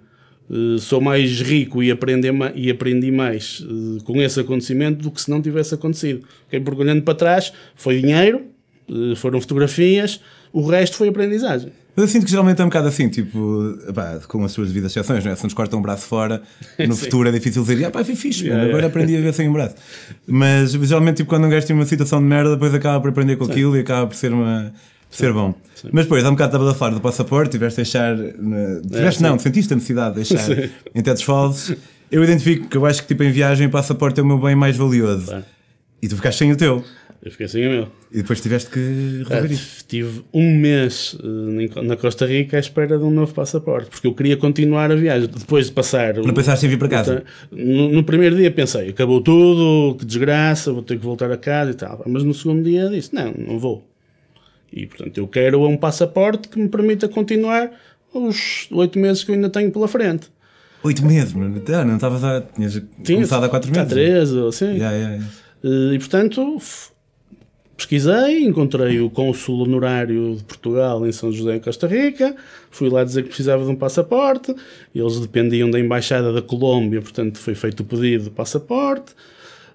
eh, 0.52 0.78
sou 0.78 1.00
mais 1.00 1.40
rico 1.40 1.82
e 1.82 1.90
aprendi, 1.90 2.28
e 2.54 2.71
aprendi 2.71 3.11
mais 3.11 3.64
eh, 3.66 4.02
com 4.04 4.21
esse 4.21 4.38
acontecimento 4.38 5.02
do 5.02 5.11
que 5.11 5.23
se 5.23 5.30
não 5.30 5.40
tivesse 5.40 5.75
acontecido. 5.75 6.25
Okay? 6.47 6.61
Porque 6.61 6.82
olhando 6.82 7.02
para 7.02 7.14
trás, 7.14 7.52
foi 7.75 8.00
dinheiro, 8.00 8.42
eh, 8.87 9.14
foram 9.16 9.40
fotografias, 9.40 10.21
o 10.52 10.66
resto 10.66 10.97
foi 10.97 11.09
aprendizagem. 11.09 11.73
Mas 11.97 12.04
eu 12.04 12.09
sinto 12.09 12.25
que 12.25 12.30
geralmente 12.30 12.61
é 12.61 12.64
um 12.64 12.68
bocado 12.68 12.88
assim, 12.88 13.09
tipo, 13.09 13.78
pá, 13.94 14.21
com 14.28 14.44
as 14.44 14.52
suas 14.52 14.68
devidas 14.68 14.92
exceções, 14.92 15.25
não 15.25 15.32
é? 15.32 15.37
Se 15.37 15.44
nos 15.44 15.54
cortam 15.54 15.78
um 15.78 15.82
braço 15.82 16.06
fora, 16.06 16.42
no 16.78 16.94
Sim. 16.94 17.04
futuro 17.04 17.28
é 17.28 17.32
difícil 17.32 17.62
dizer, 17.62 17.85
ah 17.87 17.90
pá, 17.90 18.04
foi 18.04 18.14
fixe, 18.14 18.44
mano, 18.44 18.52
Yeah, 18.52 18.68
agora 18.68 18.87
yeah. 18.87 18.88
aprendi 18.88 19.16
a 19.16 19.21
ver 19.21 19.32
sem 19.32 19.49
um 19.49 19.52
braço. 19.52 19.75
Mas 20.26 20.73
geralmente, 20.73 21.18
tipo, 21.18 21.30
quando 21.30 21.47
um 21.47 21.50
gajo 21.50 21.66
tem 21.66 21.75
uma 21.76 21.87
situação 21.87 22.18
de 22.21 22.26
merda, 22.26 22.50
depois 22.50 22.75
acaba 22.75 23.00
por 23.00 23.09
aprender 23.11 23.37
com 23.37 23.44
aquilo 23.44 23.76
e 23.76 23.80
acaba 23.80 24.06
por 24.06 24.16
ser, 24.16 24.32
uma, 24.32 24.73
ser 25.16 25.33
bom. 25.33 25.54
Mas 25.92 26.04
depois, 26.04 26.25
há 26.25 26.28
um 26.28 26.33
bocado 26.33 26.57
estava 26.57 26.71
a 26.71 26.75
falar 26.75 26.95
do 26.95 27.00
passaporte, 27.00 27.52
tiveste 27.52 27.81
a 27.81 27.83
deixar. 27.83 28.16
na- 28.16 28.81
Tiveste, 28.81 29.19
sim. 29.19 29.25
não, 29.25 29.38
sentiste 29.38 29.73
a 29.73 29.76
necessidade 29.76 30.14
de 30.14 30.28
deixar 30.28 30.38
Sim. 30.45 30.71
em 30.95 31.02
tetos 31.02 31.23
falsos. 31.23 31.76
Eu 32.11 32.23
identifico 32.23 32.69
que 32.69 32.76
eu 32.76 32.85
acho 32.87 33.02
que, 33.02 33.09
tipo, 33.09 33.23
em 33.23 33.31
viagem, 33.33 33.66
o 33.66 33.71
passaporte 33.71 34.21
é 34.21 34.23
o 34.23 34.26
meu 34.26 34.38
bem 34.38 34.54
mais 34.54 34.76
valioso. 34.76 35.42
E 36.00 36.09
tu 36.09 36.16
ficaste 36.16 36.38
sem 36.38 36.52
o 36.52 36.57
teu. 36.57 36.85
Eu 37.25 37.31
fiquei 37.31 37.47
sem 37.47 37.66
o 37.69 37.71
meu. 37.71 37.88
E 38.11 38.16
depois 38.16 38.40
tiveste 38.40 38.69
que 38.69 39.23
Ah, 39.26 39.28
resolver 39.35 39.54
isso. 39.54 39.85
tive 39.87 40.25
um 40.35 40.59
mês 40.59 41.16
eh, 41.23 41.83
na 41.83 41.97
Costa 41.97 42.26
Rica 42.26 42.57
à 42.57 42.61
espera 42.61 42.99
de 42.99 43.04
um 43.04 43.11
novo 43.11 43.33
passaporte, 43.33 43.88
porque 43.90 44.09
eu 44.09 44.12
queria 44.12 44.37
continuar 44.37 44.90
a 44.90 44.97
viagem. 44.97 45.28
Depois 45.28 45.66
de 45.66 45.73
passar. 45.73 46.14
Não 46.16 46.35
pensaste 46.35 46.66
em 46.66 46.69
vir 46.69 46.78
para 46.78 46.88
casa? 46.88 47.23
No, 47.50 47.90
no 47.92 48.02
primeiro 48.02 48.37
dia 48.37 48.50
pensei, 48.50 48.88
acabou 48.90 49.21
tudo, 49.21 49.97
que 49.99 50.04
desgraça, 50.04 50.73
vou 50.73 50.83
ter 50.83 50.99
que 50.99 51.04
voltar 51.04 51.31
a 51.31 51.37
casa 51.37 51.71
e 51.71 51.75
tal. 51.75 52.02
Mas 52.09 52.25
no 52.25 52.35
segundo 52.35 52.64
dia 52.64 52.88
disse, 52.88 53.14
não, 53.14 53.33
não 53.38 53.59
vou. 53.59 53.88
E 54.73 54.87
portanto 54.87 55.19
eu 55.19 55.29
quero 55.29 55.62
um 55.67 55.76
passaporte 55.76 56.49
que 56.49 56.59
me 56.59 56.69
permita 56.69 57.09
continuar 57.09 57.71
os 58.14 58.69
oito 58.73 58.99
meses 58.99 59.23
que 59.25 59.31
eu 59.31 59.35
ainda 59.35 59.50
tenho 59.50 59.71
pela 59.71 59.87
frente. 59.88 60.29
Oito 60.83 61.05
meses, 61.05 61.33
mano. 61.33 61.62
Ah, 61.69 61.85
não 61.85 61.95
estavas 61.97 62.25
a. 62.25 62.41
Tinhas 62.41 62.83
começado 63.07 63.45
há 63.45 63.49
quatro 63.49 63.71
Há 63.71 63.75
meses. 63.76 63.88
três 63.93 64.33
ou 64.33 64.49
assim. 64.49 64.64
Yeah, 64.67 64.91
yeah, 64.97 65.14
yeah. 65.17 65.26
Eh, 65.64 65.95
E 65.95 65.99
portanto 65.99 66.59
pesquisei, 67.76 68.45
encontrei 68.45 69.00
o 69.00 69.11
cônsul 69.11 69.61
honorário 69.62 70.37
de 70.37 70.45
Portugal 70.45 71.05
em 71.07 71.11
São 71.11 71.33
José, 71.33 71.57
em 71.57 71.61
Costa 71.61 71.87
Rica, 71.88 72.37
fui 72.71 72.88
lá 72.88 73.02
dizer 73.02 73.23
que 73.23 73.29
precisava 73.29 73.64
de 73.64 73.71
um 73.71 73.75
passaporte, 73.75 74.55
eles 74.95 75.19
dependiam 75.19 75.69
da 75.69 75.81
embaixada 75.81 76.33
da 76.33 76.41
Colômbia, 76.41 77.00
portanto 77.02 77.38
foi 77.38 77.55
feito 77.57 77.81
o 77.81 77.85
pedido 77.85 78.25
de 78.25 78.31
passaporte. 78.31 79.12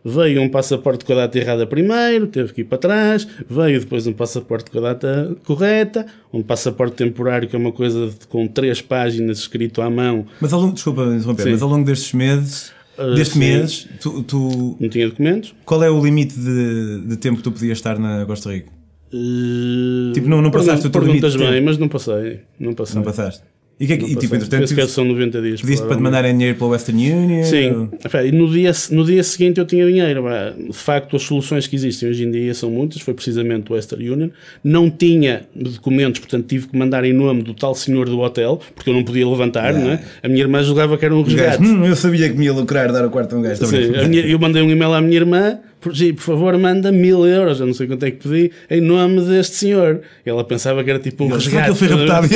Veio 0.04 0.42
um 0.42 0.50
passaporte 0.50 1.04
com 1.06 1.14
a 1.14 1.16
data 1.18 1.38
errada 1.38 1.66
primeiro, 1.68 2.28
teve 2.28 2.54
que 2.54 2.62
ir 2.62 2.64
para 2.66 2.78
trás. 2.78 3.28
Veio 3.50 3.80
depois 3.80 4.08
um 4.08 4.14
passaporte 4.14 4.70
com 4.72 4.78
a 4.80 4.82
data 4.82 5.36
correta. 5.46 6.06
Um 6.34 6.42
passaporte 6.42 6.96
temporário, 6.96 7.48
que 7.48 7.56
é 7.56 7.60
uma 7.60 7.72
coisa 7.72 8.08
de- 8.08 8.28
com 8.28 8.48
três 8.48 8.82
páginas 8.82 9.40
escrito 9.40 9.82
à 9.82 9.90
mão. 9.90 10.26
Mas 10.42 10.54
ao 10.54 10.62
longo, 10.62 10.74
desculpa 10.74 11.02
interromper, 11.04 11.44
Sim. 11.44 11.52
mas 11.52 11.62
ao 11.62 11.70
longo 11.70 11.86
destes 11.86 12.14
meses, 12.14 12.72
Ah, 12.98 13.08
deste 13.16 13.34
sim. 13.34 13.40
mês, 13.40 13.88
tu, 14.02 14.24
tu- 14.24 14.78
Não 14.80 14.90
tinha 14.90 15.08
documentos. 15.08 15.54
qual 15.66 15.84
é 15.84 15.90
o 15.90 16.04
limite 16.04 16.38
de, 16.40 17.02
de 17.08 17.18
tempo 17.18 17.38
que 17.38 17.44
tu 17.44 17.52
podias 17.52 17.78
estar 17.78 17.98
na 18.00 18.26
Costa 18.26 18.52
Rica? 18.52 18.70
Uh, 19.14 20.12
Tipo, 20.14 20.28
não- 20.28 20.42
não 20.42 20.52
passaste 20.52 20.86
o 20.88 20.90
teu 20.90 21.02
limite 21.02 21.22
Perguntas 21.22 21.50
bem, 21.50 21.62
mas 21.62 21.78
não 21.78 21.88
passei. 21.88 22.42
Não 22.60 22.74
passei. 22.74 22.96
Não 22.96 23.04
passaste? 23.04 23.42
E, 23.80 23.86
que 23.86 23.94
é 23.94 23.98
Não 23.98 24.08
e 24.08 24.16
tipo, 24.16 24.36
entretanto, 24.36 24.50
Penso 24.62 24.62
que 24.64 24.68
tiveste- 24.70 24.92
são 24.96 25.06
90 25.06 25.40
dias. 25.40 25.62
pediste 25.62 25.86
para 25.86 25.96
te 25.96 26.02
mandarem 26.02 26.34
dinheiro 26.36 26.58
pela 26.58 26.72
Western 26.72 27.12
Union? 27.12 27.44
Sim, 27.44 27.70
ou- 27.72 28.22
e 28.26 28.32
no 28.32 28.50
dia, 28.52 28.72
no 28.90 29.06
dia 29.06 29.24
seguinte 29.24 29.60
eu 29.60 29.66
tinha 29.66 29.86
dinheiro. 29.86 30.24
pá. 30.24 30.52
De 30.58 30.74
facto, 30.76 31.16
as 31.16 31.22
soluções 31.22 31.68
que 31.68 31.76
existem 31.76 32.10
hoje 32.10 32.24
em 32.24 32.32
dia 32.32 32.54
são 32.56 32.72
muitas. 32.72 33.02
Foi 33.02 33.14
precisamente 33.14 33.72
o 33.72 33.76
Western 33.76 34.10
Union. 34.10 34.30
Não 34.64 34.90
tinha 34.90 35.44
documentos, 35.56 36.20
portanto 36.20 36.48
tive 36.48 36.68
que 36.68 36.76
mandar 36.78 37.04
em 37.06 37.14
nome 37.14 37.44
do 37.44 37.54
tal 37.54 37.76
senhor 37.76 38.08
do 38.10 38.20
hotel, 38.20 38.60
porque 38.74 38.90
eu 38.90 38.94
não 38.96 39.04
podia 39.04 39.28
levantar. 39.30 39.70
Yeah. 39.74 39.80
Não 39.86 39.92
é? 39.92 40.00
A 40.24 40.28
minha 40.28 40.42
irmã 40.42 40.64
julgava 40.64 40.98
que 40.98 41.06
era 41.06 41.16
um 41.16 41.22
resgate. 41.22 41.62
"Hum, 41.64 41.86
eu 41.86 41.96
sabia 41.96 42.28
que 42.30 42.36
me 42.36 42.46
ia 42.46 42.54
lucrar 42.54 42.92
dar 42.92 43.06
o 43.06 43.12
quarto 43.12 43.36
a 43.36 43.38
um 43.38 43.42
gajo. 43.44 43.64
A 43.64 43.68
Sim, 43.68 43.90
minha- 44.10 44.26
eu 44.26 44.40
mandei 44.40 44.64
um 44.64 44.72
e-mail 44.72 44.94
à 44.94 45.02
minha 45.02 45.16
irmã, 45.18 45.60
por, 45.80 45.94
por 45.94 46.22
favor, 46.22 46.58
manda 46.58 46.92
mil 46.92 47.26
euros, 47.26 47.60
eu 47.60 47.66
não 47.68 47.74
sei 47.74 47.88
quanto 47.88 48.04
é 48.04 48.12
que 48.12 48.28
pedi, 48.28 48.52
em 48.70 48.82
nome 48.82 49.22
deste 49.22 49.56
senhor. 49.56 50.02
Ela 50.26 50.44
pensava 50.44 50.84
que 50.84 50.90
era 50.90 51.00
tipo 51.00 51.24
um 51.24 51.40
será 51.40 51.66
resgate. 51.66 51.70
ele 51.70 51.76
foi 51.76 51.88
raptado? 51.88 52.28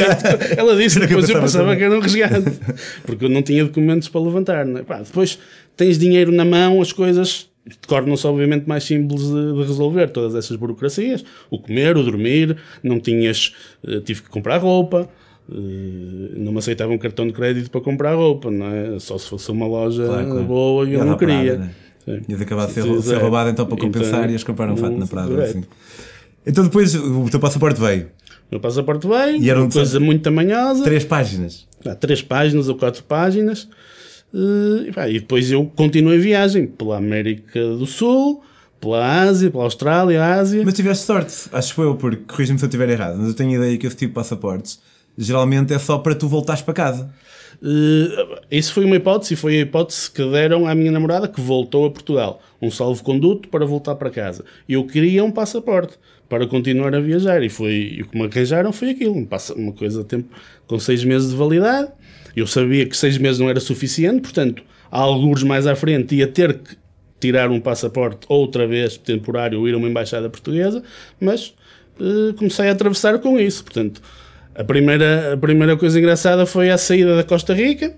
ela 0.57 0.75
disse, 0.75 0.99
eu 0.99 1.07
depois 1.07 1.29
eu 1.29 1.39
pensava 1.41 1.63
também? 1.65 1.77
que 1.77 1.83
era 1.83 1.95
um 1.97 1.99
resgate, 1.99 2.59
porque 3.05 3.25
eu 3.25 3.29
não 3.29 3.41
tinha 3.41 3.63
documentos 3.65 4.07
para 4.07 4.21
levantar. 4.21 4.65
não 4.65 4.79
é? 4.79 4.83
Pá, 4.83 4.99
depois 5.01 5.39
tens 5.75 5.97
dinheiro 5.97 6.31
na 6.31 6.45
mão, 6.45 6.81
as 6.81 6.91
coisas 6.93 7.49
tornam-se 7.87 8.25
obviamente 8.25 8.67
mais 8.67 8.83
simples 8.83 9.21
de, 9.21 9.53
de 9.53 9.59
resolver 9.61 10.09
todas 10.09 10.33
essas 10.35 10.57
burocracias, 10.57 11.23
o 11.49 11.59
comer, 11.59 11.95
o 11.95 12.03
dormir, 12.03 12.57
não 12.83 12.99
tinhas, 12.99 13.53
eh, 13.87 13.99
tive 13.99 14.23
que 14.23 14.29
comprar 14.29 14.57
roupa, 14.57 15.07
eh, 15.47 15.55
não 16.37 16.51
me 16.51 16.57
aceitavam 16.57 16.97
cartão 16.97 17.27
de 17.27 17.33
crédito 17.33 17.69
para 17.69 17.81
comprar 17.81 18.15
roupa, 18.15 18.49
não 18.49 18.65
é? 18.65 18.99
Só 18.99 19.17
se 19.17 19.27
fosse 19.29 19.51
uma 19.51 19.67
loja 19.67 20.05
Claro, 20.05 20.25
claro. 20.27 20.43
boa 20.43 20.89
e 20.89 20.93
eu 20.93 21.05
não 21.05 21.17
queria. 21.17 21.57
né? 21.57 21.69
Sim. 22.05 22.21
Ias 22.27 22.41
acabar 22.41 22.67
de 22.67 22.73
ser, 22.73 23.01
ser 23.01 23.17
roubado 23.17 23.49
então 23.49 23.65
para 23.65 23.77
compensar 23.77 24.21
Então, 24.21 24.31
ias 24.31 24.43
comprar 24.43 24.71
um 24.71 24.77
fato 24.77 24.97
na 24.97 25.07
Prada. 25.07 25.43
Assim. 25.43 25.63
Então 26.45 26.63
depois 26.63 26.95
o 26.95 27.29
teu 27.29 27.39
passaporte 27.39 27.79
veio. 27.79 28.05
O 28.05 28.55
meu 28.55 28.59
passaporte 28.59 29.07
veio, 29.07 29.41
E 29.41 29.49
eram 29.49 29.61
uma 29.63 29.71
coisa 29.71 29.99
muito 29.99 30.23
tamanhosa, 30.23 30.83
Três 30.83 31.05
páginas. 31.05 31.67
Há 31.85 31.95
três 31.95 32.21
páginas 32.21 32.67
ou 32.67 32.75
quatro 32.75 33.03
páginas, 33.03 33.67
eh, 34.33 34.89
e, 34.89 34.91
pá, 34.91 35.07
e 35.07 35.19
depois 35.19 35.49
eu 35.51 35.65
continuo 35.75 36.13
a 36.13 36.17
viagem 36.17 36.67
pela 36.67 36.97
América 36.97 37.59
do 37.59 37.85
Sul, 37.85 38.43
pela 38.79 39.21
Ásia, 39.21 39.49
pela 39.49 39.63
Austrália, 39.63 40.23
Ásia. 40.23 40.63
Mas 40.65 40.73
tiveste 40.73 41.05
sorte, 41.05 41.33
acho 41.51 41.81
eu, 41.81 41.95
porque 41.95 42.23
corrija-me 42.27 42.59
se 42.59 42.65
eu 42.65 42.67
estiver 42.67 42.89
errado, 42.89 43.17
mas 43.17 43.29
eu 43.29 43.33
tenho 43.33 43.51
a 43.51 43.65
ideia 43.65 43.77
que 43.77 43.87
esse 43.87 43.95
tipo 43.95 44.09
de 44.09 44.15
passaportes 44.15 44.79
geralmente 45.17 45.73
é 45.73 45.79
só 45.79 45.97
para 45.97 46.15
tu 46.15 46.27
voltares 46.27 46.61
para 46.61 46.73
casa. 46.73 47.13
Eh, 47.63 48.57
isso 48.57 48.73
foi 48.73 48.85
uma 48.85 48.95
hipótese, 48.95 49.33
e 49.33 49.37
foi 49.37 49.57
a 49.57 49.61
hipótese 49.61 50.09
que 50.09 50.23
deram 50.29 50.67
à 50.67 50.73
minha 50.73 50.91
namorada 50.91 51.27
que 51.27 51.39
voltou 51.39 51.85
a 51.85 51.91
Portugal. 51.91 52.41
Um 52.61 52.71
salvo-conduto 52.71 53.49
para 53.49 53.65
voltar 53.65 53.95
para 53.95 54.09
casa. 54.09 54.43
Eu 54.67 54.85
queria 54.85 55.23
um 55.23 55.31
passaporte 55.31 55.97
para 56.27 56.47
continuar 56.47 56.95
a 56.95 56.99
viajar. 56.99 57.43
E, 57.43 57.49
foi, 57.49 57.95
e 57.97 58.01
o 58.01 58.07
que 58.07 58.17
me 58.17 58.25
arranjaram 58.25 58.71
foi 58.71 58.91
aquilo, 58.91 59.13
um 59.15 59.27
uma 59.57 59.73
coisa 59.73 60.01
a 60.01 60.03
tempo, 60.03 60.29
com 60.65 60.79
seis 60.79 61.03
meses 61.03 61.31
de 61.31 61.35
validade. 61.35 61.91
Eu 62.35 62.47
sabia 62.47 62.85
que 62.85 62.95
seis 62.95 63.17
meses 63.17 63.39
não 63.39 63.49
era 63.49 63.59
suficiente, 63.59 64.21
portanto, 64.21 64.63
há 64.89 64.99
alguns 64.99 65.43
mais 65.43 65.67
à 65.67 65.75
frente 65.75 66.15
ia 66.15 66.27
ter 66.27 66.53
que 66.59 66.77
tirar 67.19 67.51
um 67.51 67.59
passaporte 67.59 68.25
outra 68.29 68.65
vez 68.65 68.97
temporário 68.97 69.59
ou 69.59 69.67
ir 69.67 69.73
a 69.73 69.77
uma 69.77 69.87
embaixada 69.87 70.29
portuguesa, 70.29 70.81
mas 71.19 71.53
eh, 71.99 72.33
comecei 72.37 72.69
a 72.69 72.71
atravessar 72.71 73.19
com 73.19 73.37
isso. 73.37 73.63
Portanto, 73.63 74.01
a 74.55 74.63
primeira, 74.63 75.33
a 75.33 75.37
primeira 75.37 75.77
coisa 75.77 75.97
engraçada 75.99 76.45
foi 76.45 76.69
a 76.69 76.77
saída 76.77 77.15
da 77.15 77.23
Costa 77.23 77.53
Rica, 77.53 77.85
eh, 77.85 77.91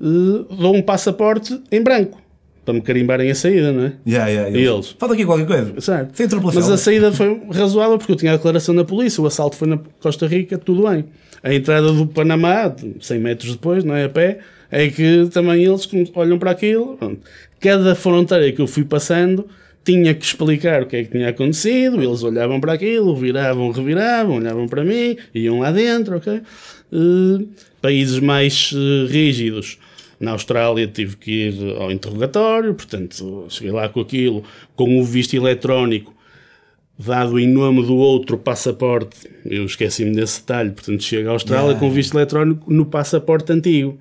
dou 0.00 0.74
um 0.74 0.82
passaporte 0.82 1.60
em 1.70 1.82
branco 1.82 2.24
para 2.64 2.74
me 2.74 2.80
carimbarem 2.80 3.30
a 3.30 3.34
saída, 3.34 3.72
não 3.72 3.84
é? 3.84 3.92
Yeah, 4.06 4.28
yeah, 4.30 4.58
E 4.58 4.64
eles? 4.64 4.94
Falta 4.98 5.14
aqui 5.14 5.24
qualquer 5.24 5.46
coisa. 5.46 5.80
Certo. 5.80 6.20
Entrou 6.20 6.40
pela 6.40 6.54
Mas 6.54 6.70
a 6.70 6.78
saída 6.78 7.12
foi 7.12 7.42
razoável 7.52 7.98
porque 7.98 8.12
eu 8.12 8.16
tinha 8.16 8.32
a 8.32 8.36
declaração 8.36 8.74
da 8.74 8.84
polícia, 8.84 9.22
o 9.22 9.26
assalto 9.26 9.56
foi 9.56 9.68
na 9.68 9.78
Costa 10.00 10.26
Rica, 10.26 10.56
tudo 10.56 10.88
bem. 10.88 11.04
A 11.42 11.52
entrada 11.52 11.92
do 11.92 12.06
Panamá, 12.06 12.74
100 13.00 13.18
metros 13.20 13.52
depois, 13.52 13.84
não 13.84 13.94
é 13.94 14.04
a 14.04 14.08
pé, 14.08 14.38
é 14.70 14.88
que 14.88 15.28
também 15.30 15.62
eles 15.62 15.86
olham 16.14 16.38
para 16.38 16.50
aquilo. 16.50 16.96
pronto. 16.96 17.20
Cada 17.60 17.94
fronteira 17.94 18.50
que 18.50 18.62
eu 18.62 18.66
fui 18.66 18.84
passando 18.84 19.46
tinha 19.84 20.14
que 20.14 20.24
explicar 20.24 20.82
o 20.82 20.86
que 20.86 20.96
é 20.96 21.04
que 21.04 21.10
tinha 21.10 21.28
acontecido, 21.28 22.02
eles 22.02 22.22
olhavam 22.22 22.58
para 22.60 22.72
aquilo, 22.72 23.14
viravam, 23.14 23.70
reviravam, 23.70 24.36
olhavam 24.36 24.66
para 24.66 24.82
mim, 24.82 25.16
iam 25.34 25.60
lá 25.60 25.70
dentro, 25.70 26.16
ok? 26.16 26.40
Eh, 26.92 27.44
países 27.82 28.18
mais 28.18 28.72
eh, 28.74 29.06
rígidos. 29.10 29.78
Na 30.18 30.30
Austrália 30.30 30.86
tive 30.86 31.16
que 31.16 31.30
ir 31.48 31.76
ao 31.76 31.90
interrogatório, 31.90 32.72
portanto, 32.72 33.46
cheguei 33.50 33.72
lá 33.72 33.88
com 33.88 34.00
aquilo, 34.00 34.42
com 34.74 34.98
o 34.98 35.04
visto 35.04 35.34
eletrónico, 35.34 36.14
dado 36.98 37.38
em 37.38 37.46
nome 37.46 37.82
do 37.82 37.96
outro 37.96 38.38
passaporte. 38.38 39.28
Eu 39.44 39.66
esqueci-me 39.66 40.14
desse 40.14 40.40
detalhe, 40.40 40.70
portanto, 40.70 41.02
chego 41.02 41.28
à 41.28 41.32
Austrália 41.32 41.64
Yeah. 41.66 41.80
com 41.80 41.88
o 41.88 41.90
visto 41.90 42.16
eletrónico 42.16 42.72
no 42.72 42.86
passaporte 42.86 43.52
antigo. 43.52 43.98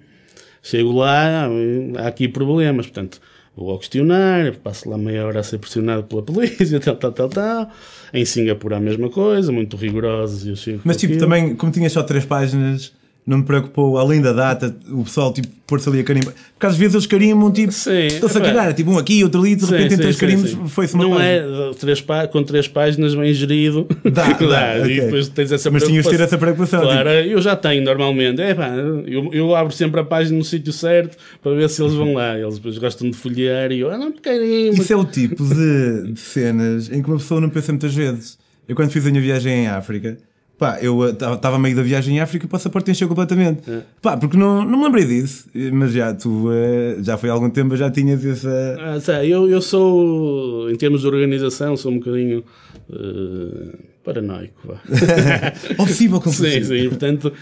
Chego 0.61 0.93
lá, 0.93 1.49
há 1.97 2.07
aqui 2.07 2.27
problemas, 2.29 2.85
portanto, 2.85 3.19
vou 3.55 3.69
ao 3.71 3.79
questionário, 3.79 4.55
passo 4.57 4.89
lá 4.89 4.97
meia 4.97 5.25
hora 5.25 5.39
a 5.39 5.43
ser 5.43 5.57
pressionado 5.59 6.03
pela 6.03 6.21
polícia, 6.23 6.79
tal, 6.81 6.95
tal, 6.95 7.11
tal, 7.11 7.29
tal. 7.29 7.69
Em 8.13 8.25
Singapura 8.25 8.77
a 8.77 8.79
mesma 8.79 9.09
coisa, 9.09 9.51
muito 9.51 9.77
rigorosos. 9.77 10.45
e 10.45 10.49
eu 10.49 10.55
chego 10.55 10.81
Mas 10.83 10.95
com 10.97 10.99
tipo, 11.01 11.13
aquilo. 11.13 11.25
também, 11.29 11.55
como 11.55 11.71
tinha 11.71 11.89
só 11.89 12.03
três 12.03 12.25
páginas, 12.25 12.91
não 13.25 13.37
me 13.37 13.43
preocupou, 13.43 13.97
além 13.97 14.21
da 14.21 14.33
data, 14.33 14.75
o 14.91 15.03
pessoal 15.03 15.31
tipo 15.33 15.47
pôr-se 15.65 15.87
ali 15.87 16.01
a 16.01 16.03
carimbar. 16.03 16.33
Porque 16.53 16.65
às 16.67 16.75
vezes 16.75 16.93
eles 16.93 17.07
carimbam, 17.07 17.49
tipo, 17.51 17.69
estão-se 17.71 18.37
a 18.37 18.41
epá. 18.41 18.41
cagar, 18.41 18.73
tipo 18.73 18.91
um 18.91 18.97
aqui, 18.97 19.23
outro 19.23 19.41
ali, 19.41 19.55
de 19.55 19.65
repente 19.65 19.89
sim, 19.89 19.95
em 19.95 19.97
três 19.97 20.15
sim, 20.15 20.19
carimbos 20.19 20.71
foi-se 20.71 20.93
uma 20.93 21.05
Não 21.05 21.11
página. 21.11 21.29
é 21.29 21.71
três 21.79 22.01
pá- 22.01 22.27
com 22.27 22.43
três 22.43 22.67
páginas 22.67 23.15
bem 23.15 23.33
gerido. 23.33 23.87
Dá, 24.03 24.25
dá, 24.33 24.81
ok. 24.81 24.97
E 24.97 25.01
depois 25.01 25.29
tens 25.29 25.51
essa 25.51 25.71
Mas 25.71 25.83
tinhas 25.83 26.03
de 26.03 26.11
ter 26.11 26.19
essa 26.21 26.37
preocupação. 26.37 26.81
Claro, 26.81 27.09
tipo, 27.09 27.29
eu 27.31 27.41
já 27.41 27.55
tenho 27.55 27.83
normalmente. 27.83 28.41
É, 28.41 28.53
pá, 28.53 28.69
eu, 29.07 29.33
eu 29.33 29.55
abro 29.55 29.73
sempre 29.73 30.01
a 30.01 30.03
página 30.03 30.37
no 30.37 30.43
sítio 30.43 30.73
certo 30.73 31.17
para 31.41 31.53
ver 31.53 31.69
se 31.69 31.81
eles 31.81 31.93
vão 31.93 32.13
lá. 32.13 32.37
Eles 32.37 32.55
depois 32.55 32.77
gostam 32.77 33.09
de 33.09 33.15
folhear 33.15 33.71
e 33.71 33.79
eu, 33.79 33.89
ah, 33.89 33.97
não 33.97 34.11
querem. 34.11 34.69
Isso 34.71 34.91
é 34.91 34.95
o 34.97 35.05
tipo 35.05 35.43
de, 35.45 36.11
de 36.11 36.19
cenas 36.19 36.91
em 36.91 37.01
que 37.01 37.09
uma 37.09 37.17
pessoa 37.17 37.39
não 37.39 37.49
pensa 37.49 37.71
muitas 37.71 37.95
vezes. 37.95 38.37
Eu 38.67 38.75
quando 38.75 38.91
fiz 38.91 39.05
a 39.07 39.09
minha 39.09 39.21
viagem 39.21 39.63
em 39.63 39.67
África, 39.67 40.17
pá, 40.63 40.79
eu 40.81 41.09
estava 41.09 41.57
a 41.57 41.59
meio 41.59 41.75
da 41.75 41.81
viagem 41.81 42.15
em 42.15 42.19
África 42.21 42.45
e 42.45 42.47
o 42.47 42.49
passaporte 42.49 42.89
encheu 42.89 43.09
completamente. 43.09 43.69
É. 43.69 43.81
Pá, 44.01 44.15
porque 44.15 44.37
não, 44.37 44.63
não 44.63 44.77
me 44.77 44.85
lembrei 44.85 45.03
disso, 45.05 45.49
mas 45.73 45.91
já 45.91 46.13
tu, 46.13 46.49
eh, 46.53 46.99
já 47.01 47.17
foi 47.17 47.29
há 47.29 47.33
algum 47.33 47.49
tempo, 47.49 47.75
já 47.75 47.91
tinhas 47.91 48.25
essa... 48.25 49.01
Ah, 49.09 49.25
eu, 49.25 49.49
eu 49.49 49.61
sou, 49.61 50.71
em 50.71 50.75
termos 50.77 51.01
de 51.01 51.07
organização, 51.07 51.75
sou 51.75 51.91
um 51.91 51.99
bocadinho 51.99 52.45
eh, 52.89 53.75
paranoico. 54.05 54.61
vá. 54.65 54.81
Possível 55.75 56.19
Sim, 56.19 56.23
compulsivo. 56.23 56.65
sim, 56.65 56.87
portanto 56.87 57.33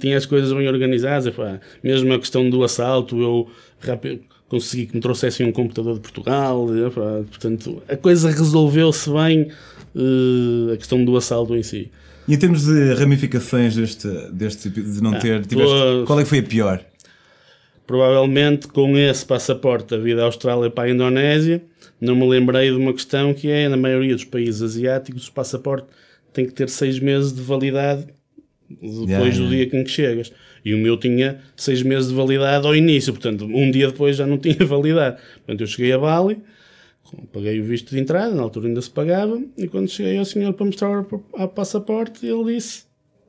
tinha, 0.00 0.16
as 0.16 0.24
coisas 0.24 0.52
bem 0.52 0.68
organizadas. 0.68 1.26
Epá, 1.26 1.58
mesmo 1.82 2.12
a 2.12 2.18
questão 2.20 2.48
do 2.48 2.62
assalto, 2.62 3.20
eu 3.20 3.48
rápido, 3.80 4.20
consegui 4.48 4.86
que 4.86 4.94
me 4.94 5.00
trouxessem 5.00 5.44
um 5.48 5.50
computador 5.50 5.94
de 5.94 6.00
Portugal. 6.00 6.68
portanto, 7.28 7.82
a 7.88 7.96
coisa 7.96 8.30
resolveu-se 8.30 9.10
bem, 9.10 9.48
eh, 9.96 10.74
a 10.74 10.76
questão 10.76 11.04
do 11.04 11.16
assalto 11.16 11.56
em 11.56 11.62
si. 11.64 11.90
E 12.26 12.34
em 12.34 12.38
termos 12.38 12.64
de 12.66 12.94
ramificações 12.94 13.74
deste, 13.76 14.08
deste 14.32 14.70
de 14.70 15.02
não 15.02 15.18
ter, 15.18 15.44
tiveste, 15.46 15.74
tô- 15.74 16.04
qual 16.06 16.20
é 16.20 16.22
que 16.22 16.28
foi 16.28 16.38
a 16.38 16.42
pior? 16.42 16.84
Provavelmente 17.86 18.68
com 18.68 18.96
esse 18.96 19.26
passaporte 19.26 19.88
da 19.90 19.98
vida 19.98 20.20
da 20.20 20.26
Austrália 20.26 20.70
para 20.70 20.84
a 20.84 20.90
Indonésia, 20.90 21.62
não 22.00 22.14
me 22.14 22.26
lembrei 22.28 22.70
de 22.70 22.76
uma 22.76 22.92
questão 22.92 23.34
que 23.34 23.48
é, 23.48 23.68
na 23.68 23.76
maioria 23.76 24.14
dos 24.14 24.24
países 24.24 24.62
asiáticos, 24.62 25.26
o 25.28 25.32
passaporte 25.32 25.88
tem 26.32 26.46
que 26.46 26.52
ter 26.52 26.68
seis 26.68 26.98
meses 27.00 27.32
de 27.32 27.42
validade 27.42 28.06
depois 28.70 29.08
Yeah, 29.08 29.36
do 29.36 29.42
yeah. 29.52 29.70
dia 29.70 29.80
em 29.80 29.84
que 29.84 29.90
chegas. 29.90 30.32
E 30.64 30.74
o 30.74 30.78
meu 30.78 30.96
tinha 30.96 31.40
seis 31.56 31.82
meses 31.82 32.08
de 32.08 32.14
validade 32.14 32.66
ao 32.66 32.74
início, 32.74 33.12
portanto, 33.12 33.44
um 33.44 33.70
dia 33.70 33.88
depois 33.88 34.16
já 34.16 34.26
não 34.26 34.38
tinha 34.38 34.56
validade. 34.64 35.18
Portanto, 35.38 35.60
eu 35.60 35.66
cheguei 35.66 35.92
a 35.92 35.98
Bali, 35.98 36.38
paguei 37.32 37.60
o 37.60 37.64
visto 37.64 37.90
de 37.90 38.00
entrada, 38.00 38.34
na 38.34 38.42
altura 38.42 38.68
ainda 38.68 38.80
se 38.80 38.90
pagava, 38.90 39.40
e 39.56 39.68
quando 39.68 39.88
cheguei 39.88 40.18
ao 40.18 40.24
senhor 40.24 40.52
para 40.54 40.66
mostrar 40.66 41.00
o 41.00 41.48
passaporte, 41.48 42.26
ele 42.26 42.54
disse: 42.54 42.84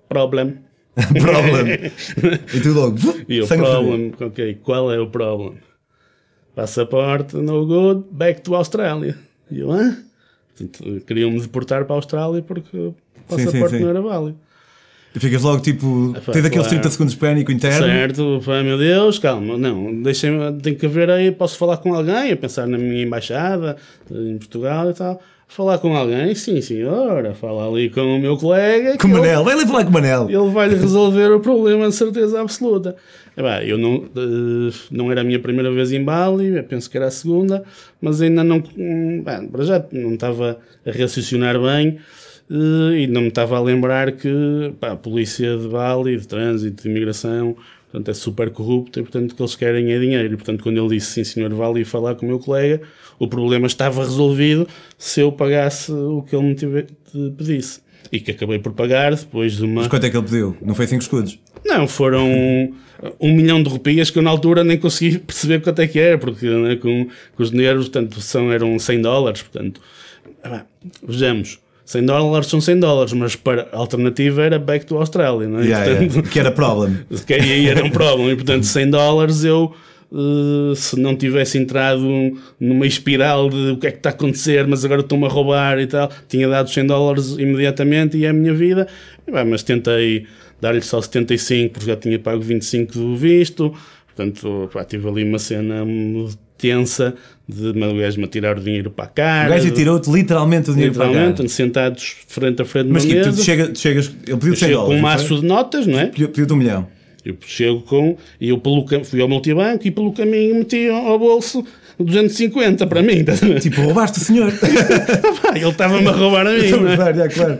Problem. 0.07 0.57
Problem. 0.95 1.73
e 2.53 2.61
tu 2.61 2.73
logo, 2.73 2.97
E 3.27 3.41
o 3.41 3.47
problem, 3.47 4.13
ok, 4.19 4.59
qual 4.63 4.91
é 4.91 4.99
o 4.99 5.09
problem? 5.09 5.57
Passaporte, 6.55 7.35
no 7.35 7.65
good, 7.65 8.05
back 8.11 8.41
to 8.41 8.53
Austrália. 8.53 9.17
E 9.49 9.59
eu, 9.59 9.71
hã? 9.71 9.97
Queriam-me 11.07 11.39
deportar 11.41 11.85
para 11.85 11.95
a 11.95 11.97
Austrália 11.97 12.43
porque 12.43 12.77
o 12.77 12.95
Sim, 13.27 13.37
sim, 13.37 13.45
passaporte 13.45 13.77
sim. 13.77 13.81
não 13.81 13.89
era 13.89 14.01
válido. 14.01 14.37
E 15.15 15.19
ficas 15.19 15.43
logo 15.43 15.61
tipo. 15.61 16.13
Epá, 16.17 16.31
tens 16.31 16.45
aqueles 16.45 16.67
claro. 16.67 16.69
30 16.81 16.89
segundos 16.89 17.13
de 17.13 17.19
pânico 17.19 17.51
interno. 17.51 17.85
Certo, 17.85 18.41
pá, 18.45 18.63
meu 18.63 18.77
Deus, 18.77 19.19
calma, 19.19 19.57
não, 19.57 20.01
deixem 20.01 20.31
tem 20.61 20.73
que 20.73 20.85
haver 20.85 21.09
aí, 21.09 21.31
posso 21.31 21.57
falar 21.57 21.77
com 21.77 21.93
alguém, 21.93 22.31
a 22.31 22.37
pensar 22.37 22.65
na 22.67 22.77
minha 22.77 23.03
embaixada 23.03 23.77
em 24.11 24.37
Portugal 24.39 24.89
e 24.89 24.93
tal, 24.93 25.21
falar 25.47 25.77
com 25.77 25.95
alguém, 25.95 26.33
sim 26.33 26.59
senhora, 26.61 27.35
fala 27.35 27.67
ali 27.69 27.89
com 27.91 28.01
o 28.01 28.19
meu 28.19 28.35
colega, 28.37 28.97
Com 28.97 29.07
o 29.07 29.11
ele- 29.11 29.19
Manel, 29.19 29.43
vai 29.43 29.53
ali 29.53 29.65
falar 29.67 29.83
com 29.83 29.89
o 29.91 29.93
Manel. 29.93 30.27
ele 30.29 30.49
vai-lhe 30.51 30.75
resolver 30.75 31.31
o 31.31 31.39
problema 31.39 31.87
de 31.87 31.93
certeza 31.95 32.41
absoluta. 32.41 32.95
Epá, 33.37 33.63
eu 33.63 33.77
não, 33.77 34.05
eh, 34.15 34.73
não 34.91 35.11
era 35.11 35.21
a 35.21 35.23
minha 35.23 35.39
primeira 35.39 35.71
vez 35.71 35.91
em 35.91 36.03
Bali, 36.03 36.55
eu 36.55 36.63
penso 36.63 36.89
que 36.89 36.97
era 36.97 37.07
a 37.07 37.11
segunda, 37.11 37.63
mas 38.01 38.19
ainda 38.21 38.43
não, 38.43 38.63
hum, 38.77 39.21
bem, 39.23 39.47
para 39.47 39.63
já 39.63 39.83
não 39.91 40.13
estava 40.15 40.57
a 40.85 40.91
raciocinar 40.91 41.59
bem 41.59 41.97
eh, 41.97 42.01
e 42.95 43.07
não 43.07 43.21
me 43.21 43.27
estava 43.29 43.57
a 43.57 43.61
lembrar 43.61 44.11
que 44.11 44.73
pá, 44.79 44.91
a 44.91 44.95
polícia 44.95 45.57
de 45.57 45.67
Bali, 45.67 46.17
de 46.17 46.27
trânsito, 46.27 46.83
de 46.83 46.89
imigração, 46.89 47.55
portanto, 47.91 48.09
é 48.11 48.13
super 48.13 48.49
corrupta 48.51 48.99
e 48.99 49.03
portanto 49.03 49.31
o 49.31 49.35
que 49.35 49.41
eles 49.41 49.55
querem 49.55 49.91
é 49.91 49.99
dinheiro. 49.99 50.33
E 50.33 50.37
portanto, 50.37 50.61
quando 50.63 50.77
ele 50.79 50.95
disse 50.95 51.11
sim 51.13 51.23
senhor, 51.23 51.53
vá 51.53 51.67
ali 51.67 51.83
falar 51.83 52.15
com 52.15 52.25
o 52.25 52.29
meu 52.29 52.39
colega, 52.39 52.81
o 53.19 53.27
problema 53.27 53.65
estava 53.67 54.01
resolvido 54.03 54.67
se 54.97 55.21
eu 55.21 55.31
pagasse 55.31 55.91
o 55.91 56.21
que 56.21 56.35
ele 56.35 56.45
me 56.45 56.55
tive- 56.55 56.87
pedisse. 57.37 57.81
E 58.11 58.19
que 58.19 58.31
acabei 58.31 58.59
por 58.59 58.73
pagar 58.73 59.15
depois 59.15 59.53
de 59.57 59.63
uma. 59.63 59.81
Mas 59.81 59.87
quanto 59.87 60.05
é 60.05 60.09
que 60.09 60.17
ele 60.17 60.25
pediu? 60.25 60.55
Não 60.61 60.75
foi 60.75 60.85
5 60.85 61.01
escudos? 61.01 61.39
Não, 61.65 61.87
foram 61.87 62.29
um 63.19 63.33
milhão 63.33 63.63
de 63.63 63.69
rupias 63.69 64.09
que 64.11 64.19
eu 64.19 64.21
na 64.23 64.29
altura 64.29 64.63
nem 64.63 64.77
consegui 64.77 65.17
perceber 65.25 65.61
quanto 65.61 65.79
é 65.81 65.87
que 65.87 65.97
era, 65.97 66.17
porque 66.17 66.45
né, 66.45 66.75
com, 66.75 67.07
com 67.35 67.41
os 67.43 67.49
dinheiros, 67.49 67.85
portanto, 67.87 68.21
são, 68.21 68.51
eram 68.51 68.77
100 68.77 69.01
dólares, 69.01 69.41
portanto, 69.41 69.81
ah, 70.43 70.65
vejamos, 71.01 71.59
100 71.85 72.05
dólares 72.05 72.47
são 72.47 72.61
100 72.61 72.79
dólares, 72.79 73.13
mas 73.13 73.35
para, 73.35 73.67
a 73.71 73.77
alternativa 73.77 74.41
era 74.41 74.57
back 74.57 74.85
to 74.85 74.97
Australia, 74.97 75.47
não 75.47 75.59
é? 75.59 75.65
Yeah, 75.65 75.85
Portanto, 75.85 76.11
yeah. 76.11 76.29
Que 76.29 76.39
era 76.39 76.51
problem. 76.51 76.97
que 77.25 77.33
aí 77.33 77.67
era 77.67 77.83
um 77.83 77.89
problema, 77.89 78.31
e 78.31 78.35
portanto 78.35 78.63
100 78.63 78.89
dólares 78.89 79.43
eu 79.43 79.73
eh, 80.13 80.75
se 80.75 80.99
não 80.99 81.15
tivesse 81.15 81.57
entrado 81.57 82.03
numa 82.59 82.85
espiral 82.85 83.49
de 83.49 83.71
o 83.71 83.77
que 83.77 83.87
é 83.87 83.91
que 83.91 83.97
está 83.97 84.09
a 84.09 84.13
acontecer, 84.13 84.67
mas 84.67 84.85
agora 84.85 85.01
estão-me 85.01 85.25
a 85.25 85.27
roubar 85.27 85.79
e 85.79 85.87
tal, 85.87 86.07
tinha 86.27 86.47
dado 86.47 86.69
100 86.69 86.85
dólares 86.85 87.31
imediatamente 87.31 88.15
e 88.15 88.25
é 88.25 88.29
a 88.29 88.33
minha 88.33 88.53
vida, 88.53 88.87
pá, 89.31 89.43
mas 89.43 89.63
tentei 89.63 90.27
dar-lhe 90.61 90.81
só 90.83 91.01
75 91.01 91.73
porque 91.73 91.87
já 91.87 91.95
tinha 91.95 92.19
pago 92.19 92.41
25 92.41 92.93
do 92.93 93.15
visto, 93.17 93.73
portanto 94.05 94.69
pá, 94.71 94.83
tive 94.83 95.07
ali 95.09 95.23
uma 95.23 95.39
cena 95.39 95.83
tensa 96.67 97.13
de 97.47 97.69
o 97.69 97.97
gajo-me 97.97 98.23
a 98.23 98.27
tirar 98.27 98.57
o 98.57 98.61
dinheiro 98.61 98.89
para 98.89 99.05
a 99.05 99.07
O 99.07 99.11
cara, 99.13 99.49
gajo 99.49 99.71
tirou-te 99.71 100.09
literalmente 100.09 100.69
o 100.69 100.73
dinheiro 100.73 100.93
para 100.95 101.07
literalmente, 101.07 101.41
cá. 101.43 101.49
sentados 101.49 102.15
frente 102.27 102.61
a 102.61 102.65
frente 102.65 102.87
Mas 102.89 103.03
que 103.03 103.19
tu 103.19 103.25
mesa, 103.27 103.43
chega, 103.43 103.67
tu 103.67 103.79
chegas, 103.79 104.11
ele 104.25 104.37
pediu 104.37 104.55
100 104.55 104.69
chego 104.69 104.73
com 104.73 104.81
dólares. 104.85 104.99
um 104.99 105.01
maço 105.01 105.35
de 105.41 105.45
notas, 105.45 105.85
não 105.87 105.99
é? 105.99 106.05
Pediu- 106.07 106.29
Pediu-te 106.29 106.53
um 106.53 106.55
milhão. 106.55 106.87
Eu 107.25 107.35
chego 107.45 107.81
com. 107.81 108.17
E 108.39 108.49
eu 108.49 108.57
pelo, 108.57 108.85
fui 109.05 109.21
ao 109.21 109.29
multibanco 109.29 109.87
e 109.87 109.91
pelo 109.91 110.11
caminho 110.11 110.55
meti 110.55 110.89
ao 110.89 111.17
bolso 111.17 111.65
250 111.97 112.85
para 112.87 113.01
mim. 113.01 113.23
a 113.27 113.31
ver? 113.45 113.59
Tipo, 113.61 113.81
roubaste 113.81 114.19
o 114.19 114.21
senhor. 114.21 114.51
Ele 115.55 115.69
estava-me 115.69 116.07
a 116.07 116.11
roubar 116.11 116.47
a 116.47 116.51
mim. 116.51 116.67
A 116.67 116.77
não 116.77 116.89
é? 116.91 117.13
já, 117.13 117.29
claro. 117.29 117.59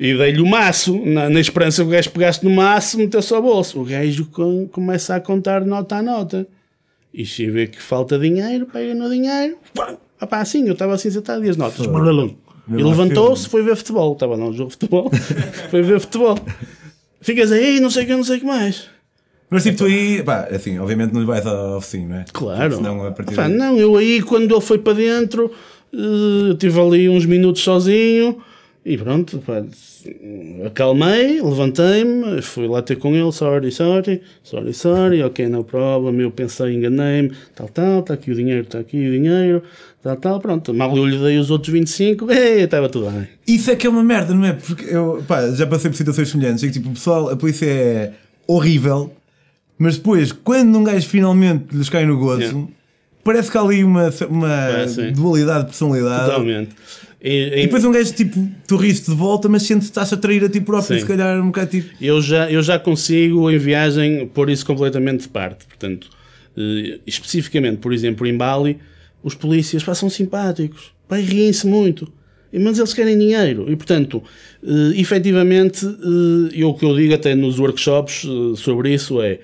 E 0.00 0.14
dei-lhe 0.16 0.40
o 0.40 0.46
maço, 0.46 0.98
na, 1.04 1.28
na 1.28 1.40
esperança 1.40 1.82
que 1.82 1.88
o 1.88 1.90
gajo 1.92 2.10
pegasse 2.10 2.44
no 2.44 2.50
maço 2.50 2.96
e 2.98 3.02
metesse 3.04 3.34
ao 3.34 3.42
bolso. 3.42 3.80
O 3.80 3.84
gajo 3.84 4.24
com- 4.26 4.66
começa 4.68 5.14
a 5.14 5.20
contar 5.20 5.64
nota 5.66 5.96
a 5.96 6.02
nota. 6.02 6.46
E 7.12 7.26
se 7.26 7.50
vê 7.50 7.66
que 7.66 7.80
falta 7.80 8.18
dinheiro, 8.18 8.66
pega 8.66 8.94
no 8.94 9.08
dinheiro. 9.10 9.56
Pá, 9.74 9.94
ah 10.20 10.26
pá, 10.26 10.38
assim, 10.40 10.66
eu 10.66 10.72
estava 10.72 10.94
assim 10.94 11.10
sentado 11.10 11.44
e 11.44 11.48
as 11.50 11.56
notas. 11.56 11.86
Brulum. 11.86 12.34
E 12.68 12.82
levantou-se, 12.82 13.48
foi 13.48 13.62
ver 13.62 13.76
futebol. 13.76 14.12
Estava 14.12 14.36
num 14.36 14.52
jogo 14.52 14.70
de 14.70 14.76
futebol. 14.76 15.10
foi 15.70 15.82
ver 15.82 16.00
futebol. 16.00 16.38
Ficas 17.20 17.52
aí, 17.52 17.80
não 17.80 17.90
sei 17.90 18.04
o 18.04 18.06
que, 18.06 18.16
não 18.16 18.24
sei 18.24 18.36
o 18.36 18.40
que 18.40 18.46
mais. 18.46 18.88
Mas 19.50 19.64
tipo, 19.64 19.78
tu 19.78 19.84
aí, 19.84 20.22
pá, 20.22 20.48
assim, 20.50 20.78
obviamente 20.78 21.12
não 21.12 21.20
lhe 21.20 21.26
vais 21.26 21.46
ao 21.46 21.76
oficina, 21.76 22.08
não 22.08 22.16
é? 22.22 22.24
Claro. 22.32 22.76
Senão, 22.76 23.06
a 23.06 23.12
partir 23.12 23.34
daí- 23.34 23.52
não, 23.52 23.76
eu 23.76 23.96
aí, 23.96 24.22
quando 24.22 24.50
ele 24.50 24.60
foi 24.62 24.78
para 24.78 24.94
dentro, 24.94 25.52
eu 25.92 26.56
tive 26.56 26.80
ali 26.80 27.08
uns 27.08 27.26
minutos 27.26 27.62
sozinho 27.62 28.38
e 28.84 28.98
pronto, 28.98 29.38
pá, 29.38 29.62
acalmei, 30.66 31.40
levantei-me, 31.40 32.42
fui 32.42 32.66
lá 32.66 32.82
ter 32.82 32.96
com 32.96 33.14
ele, 33.14 33.30
sorry, 33.32 33.70
sorry, 33.70 34.20
sorry, 34.42 34.72
sorry, 34.74 35.22
ok, 35.22 35.48
no 35.48 35.64
problem, 35.64 36.20
eu 36.20 36.30
pensei, 36.30 36.74
enganei-me, 36.74 37.32
tal, 37.54 37.68
tal, 37.68 38.00
está 38.00 38.14
aqui 38.14 38.30
o 38.30 38.34
dinheiro, 38.34 38.62
está 38.62 38.78
aqui 38.80 38.96
o 38.96 39.10
dinheiro, 39.12 39.62
tal, 40.02 40.16
tal, 40.16 40.40
pronto, 40.40 40.74
mal 40.74 40.96
eu 40.96 41.06
lhe 41.06 41.18
dei 41.18 41.38
os 41.38 41.50
outros 41.50 41.72
25, 41.72 42.30
ei, 42.32 42.62
estava 42.62 42.88
tudo 42.88 43.10
bem. 43.10 43.28
Isso 43.46 43.70
é 43.70 43.76
que 43.76 43.86
é 43.86 43.90
uma 43.90 44.02
merda, 44.02 44.34
não 44.34 44.44
é? 44.46 44.52
Porque 44.52 44.84
eu, 44.94 45.22
pá, 45.26 45.48
já 45.50 45.66
passei 45.66 45.90
por 45.90 45.96
situações 45.96 46.28
semelhantes. 46.28 46.62
em 46.64 46.66
que, 46.68 46.72
tipo, 46.74 46.88
o 46.88 46.92
pessoal, 46.92 47.28
a 47.30 47.36
polícia 47.36 47.66
é 47.66 48.12
horrível, 48.46 49.12
mas 49.78 49.96
depois, 49.96 50.32
quando 50.32 50.76
um 50.78 50.84
gajo 50.84 51.08
finalmente 51.08 51.66
lhes 51.74 51.88
cai 51.88 52.04
no 52.04 52.18
gozo, 52.18 52.42
Yeah. 52.42 52.68
parece 53.24 53.50
que 53.50 53.56
há 53.56 53.60
ali 53.60 53.84
uma, 53.84 54.10
uma 54.28 54.52
É, 54.52 55.10
dualidade 55.12 55.60
de 55.60 55.66
personalidade. 55.66 56.24
Totalmente. 56.26 56.70
E, 57.22 57.60
E 57.60 57.62
depois 57.62 57.84
um 57.84 57.92
gajo, 57.92 58.12
tipo, 58.12 58.48
tu 58.66 58.76
riste 58.76 59.10
de 59.10 59.16
volta, 59.16 59.48
mas 59.48 59.62
sente 59.62 59.80
que 59.80 59.84
estás 59.86 60.12
a 60.12 60.16
trair 60.16 60.44
a 60.44 60.48
ti 60.48 60.60
próprio, 60.60 60.96
Sim. 60.96 61.02
se 61.02 61.06
calhar 61.06 61.40
um 61.40 61.46
bocado 61.46 61.70
tipo. 61.70 61.90
Eu 62.00 62.20
já, 62.20 62.50
eu 62.50 62.62
já 62.62 62.78
consigo 62.78 63.48
em 63.50 63.58
viagem 63.58 64.26
pôr 64.26 64.50
isso 64.50 64.66
completamente 64.66 65.22
de 65.22 65.28
parte. 65.28 65.64
Portanto, 65.66 66.10
eh, 66.56 66.98
especificamente, 67.06 67.78
por 67.78 67.92
exemplo, 67.92 68.26
em 68.26 68.36
Bali, 68.36 68.78
os 69.22 69.34
polícias 69.34 69.84
pá, 69.84 69.94
são 69.94 70.10
simpáticos, 70.10 70.92
pá, 71.06 71.16
riem-se 71.16 71.66
muito, 71.66 72.12
mas 72.52 72.76
eles 72.78 72.92
querem 72.92 73.16
dinheiro. 73.16 73.70
E 73.70 73.76
portanto, 73.76 74.22
eh, 74.64 75.00
efetivamente, 75.00 75.86
eh, 75.86 76.50
eu, 76.54 76.70
o 76.70 76.74
que 76.74 76.84
eu 76.84 76.96
digo 76.96 77.14
até 77.14 77.34
nos 77.34 77.58
workshops 77.58 78.24
eh, 78.24 78.56
sobre 78.56 78.92
isso 78.92 79.22
é. 79.22 79.38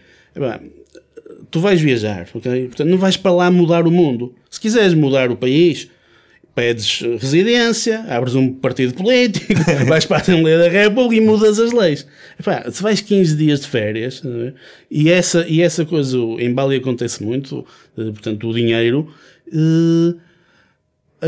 tu 1.51 1.61
vais 1.61 1.81
viajar, 1.81 2.29
ok? 2.35 2.67
Portanto, 2.67 2.89
não 2.89 2.99
vais 2.99 3.17
para 3.17 3.33
lá 3.33 3.51
mudar 3.51 3.87
o 3.87 3.91
mundo. 3.91 4.35
Se 4.51 4.61
quiseres 4.61 4.95
mudar 4.95 5.31
o 5.31 5.37
país, 5.37 5.89
pedes 6.59 7.03
residência, 7.21 8.01
abres 8.09 8.35
um 8.35 8.53
partido 8.53 8.93
político, 8.93 9.55
vais 9.87 10.05
para 10.05 10.17
a 10.17 10.21
Assembleia 10.21 10.59
da 10.59 10.69
República 10.69 11.23
e 11.23 11.25
mudas 11.25 11.61
as 11.61 11.71
leis. 11.71 12.05
Epá, 12.37 12.69
se 12.69 12.83
vais 12.83 13.01
15 13.01 13.37
dias 13.37 13.61
de 13.61 13.69
férias, 13.69 14.21
é? 14.25 14.53
e, 14.91 15.09
essa, 15.09 15.47
e 15.47 15.63
essa 15.63 15.85
coisa 15.85 16.19
em 16.41 16.53
Bali 16.53 16.75
acontece 16.75 17.23
muito, 17.23 17.65
eh, 17.97 18.07
portanto, 18.07 18.49
o 18.49 18.53
dinheiro. 18.53 19.09
eh, 19.53 20.15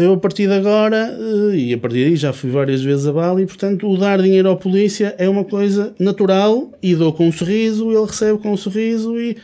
eu 0.02 0.14
a 0.14 0.16
partir 0.16 0.48
de 0.48 0.54
agora, 0.54 1.16
eh, 1.16 1.56
e 1.56 1.74
a 1.74 1.78
partir 1.78 2.06
daí 2.06 2.16
já 2.16 2.32
fui 2.32 2.50
várias 2.50 2.82
vezes 2.82 3.06
a 3.06 3.12
Bali, 3.12 3.46
portanto, 3.46 3.88
o 3.88 3.96
dar 3.96 4.20
dinheiro 4.20 4.50
à 4.50 4.56
polícia 4.56 5.14
é 5.16 5.28
uma 5.28 5.44
coisa 5.44 5.94
natural 6.00 6.72
e 6.82 6.92
dou 6.96 7.12
com 7.12 7.28
um 7.28 7.32
sorriso, 7.32 7.92
ele 7.92 8.04
recebe 8.04 8.36
com 8.40 8.50
um 8.50 8.56
sorriso 8.56 9.16
e 9.16 9.36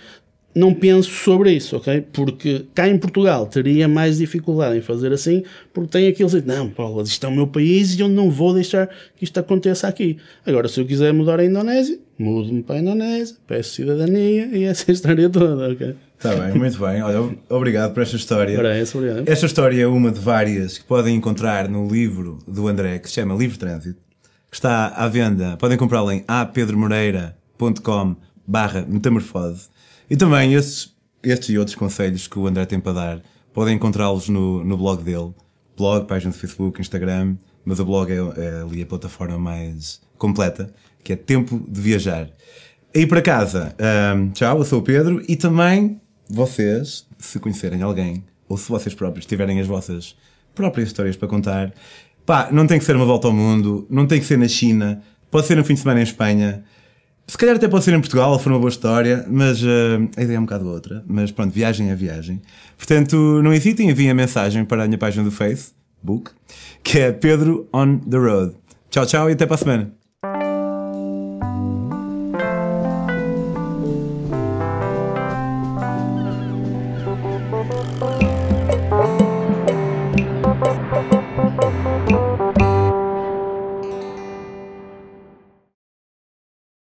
não 0.57 0.73
penso 0.73 1.11
sobre 1.11 1.53
isso, 1.53 1.77
ok? 1.77 2.01
Porque 2.15 2.65
cá 2.75 2.89
em 2.89 2.97
Portugal 2.97 3.47
teria 3.47 3.87
mais 3.87 4.17
dificuldade 4.17 4.79
em 4.79 4.81
fazer 4.81 5.13
assim, 5.13 5.43
porque 5.71 5.91
tem 5.91 6.09
aquele 6.09 6.27
dizer, 6.27 6.47
não, 6.47 6.71
Paulo, 6.71 7.03
isto 7.03 7.27
é 7.27 7.29
o 7.29 7.33
meu 7.33 7.47
país 7.47 7.95
e 7.95 8.01
eu 8.01 8.09
não 8.09 8.31
vou 8.31 8.55
deixar 8.55 8.89
que 9.15 9.25
isto 9.25 9.39
aconteça 9.39 9.87
aqui. 9.87 10.17
Agora, 10.47 10.67
se 10.67 10.81
eu 10.81 10.87
quiser 10.87 11.13
mudar 11.13 11.41
a 11.41 11.45
Indonésia, 11.45 11.99
mudo-me 12.19 12.63
para 12.63 12.77
a 12.77 12.79
Indonésia, 12.79 13.37
peço 13.47 13.75
cidadania 13.75 14.47
e 14.47 14.65
essa 14.65 14.91
história 14.91 15.29
toda, 15.29 15.73
ok? 15.73 15.95
Está 16.17 16.35
bem, 16.35 16.55
muito 16.55 16.79
bem. 16.79 17.03
Olha, 17.03 17.37
obrigado 17.51 17.93
por 17.93 18.03
esta 18.03 18.17
história. 18.17 18.59
Ora, 18.59 18.75
essa, 18.75 18.97
obrigado. 18.97 19.29
Esta 19.29 19.45
história 19.45 19.83
é 19.83 19.87
uma 19.87 20.11
de 20.11 20.21
várias 20.21 20.79
que 20.79 20.85
podem 20.85 21.15
encontrar 21.15 21.69
no 21.69 21.87
livro 21.87 22.39
do 22.49 22.67
André, 22.67 22.99
que 22.99 23.09
se 23.09 23.17
chama 23.17 23.35
Livre 23.35 23.59
Trânsito, 23.59 24.01
que 24.51 24.57
está 24.57 24.87
à 24.87 25.07
venda. 25.07 25.59
Podem 25.59 25.77
comprá-lo 25.77 26.11
em 26.11 26.25
apedromoreira.com 26.27 28.17
barra 28.47 28.87
metamorfose. 28.89 29.69
E 30.09 30.17
também 30.17 30.55
estes, 30.55 30.95
e 31.49 31.59
outros 31.59 31.75
conselhos 31.75 32.27
que 32.27 32.39
o 32.39 32.47
André 32.47 32.65
tem 32.67 32.79
para 32.79 32.93
dar, 32.93 33.23
podem 33.53 33.75
encontrá-los 33.75 34.29
no, 34.29 34.65
no 34.65 34.77
blog 34.77 35.03
dele. 35.03 35.35
Blog, 35.77 36.07
página 36.07 36.33
de 36.33 36.39
Facebook, 36.39 36.81
Instagram, 36.81 37.37
mas 37.65 37.81
o 37.81 37.85
blog 37.85 38.11
é, 38.11 38.17
é 38.17 38.63
ali 38.63 38.83
a 38.83 38.87
plataforma 38.87 39.39
mais 39.39 40.01
completa, 40.17 40.73
que 41.03 41.13
é 41.13 41.17
Tempo 41.17 41.65
de 41.69 41.81
Viajar. 41.81 42.31
Aí 42.95 43.07
para 43.07 43.21
casa, 43.21 43.75
ahm, 43.79 44.31
tchau, 44.31 44.59
eu 44.59 44.65
sou 44.65 44.79
o 44.79 44.83
Pedro 44.83 45.23
e 45.29 45.37
também 45.37 46.01
vocês, 46.29 47.07
se 47.19 47.39
conhecerem 47.39 47.83
alguém, 47.83 48.25
ou 48.49 48.57
se 48.57 48.69
vocês 48.69 48.95
próprios 48.95 49.27
tiverem 49.27 49.61
as 49.61 49.67
vossas 49.67 50.17
próprias 50.55 50.89
histórias 50.89 51.17
para 51.17 51.29
contar, 51.29 51.75
pá, 52.25 52.49
não 52.51 52.67
tem 52.67 52.79
que 52.79 52.85
ser 52.85 52.97
uma 52.97 53.05
volta 53.05 53.27
ao 53.27 53.35
mundo, 53.35 53.87
não 53.91 54.07
tem 54.07 54.19
que 54.19 54.25
ser 54.25 54.39
na 54.39 54.49
China, 54.49 55.03
pode 55.31 55.47
ser 55.47 55.57
no 55.57 55.65
fim 55.65 55.75
de 55.75 55.81
semana 55.81 56.01
em 56.01 56.05
Espanha, 56.05 56.65
se 57.27 57.37
calhar 57.37 57.57
até 57.57 57.67
pode 57.67 57.85
ser 57.85 57.93
em 57.93 58.01
Portugal, 58.01 58.39
for 58.39 58.53
uma 58.53 58.59
boa 58.59 58.69
história, 58.69 59.27
mas 59.29 59.63
ah, 59.63 59.99
a 60.17 60.23
ideia 60.23 60.37
é 60.37 60.41
um 60.41 60.45
bocado 60.45 60.69
outra. 60.69 61.05
Mas 61.07 61.33
pronto, 61.33 61.53
viagem 61.53 61.91
é 61.91 61.95
viagem. 61.95 62.41
Portanto, 62.77 63.17
não 63.43 63.53
hesitem, 63.53 63.91
enviem 63.91 64.11
a 64.11 64.15
mensagem 64.15 64.65
para 64.65 64.85
a 64.85 64.87
minha 64.87 64.99
página 64.99 65.25
do 65.25 65.31
Facebook, 65.31 66.31
que 66.83 67.01
é 67.01 67.13
Pedro 67.13 67.69
on 67.73 67.99
the 67.99 68.17
Road. 68.17 68.55
Tchau, 68.91 69.07
tchau 69.07 69.29
e 69.29 69.33
até 69.33 69.45
para 69.45 69.57
a 69.57 69.59
semana. 69.59 70.06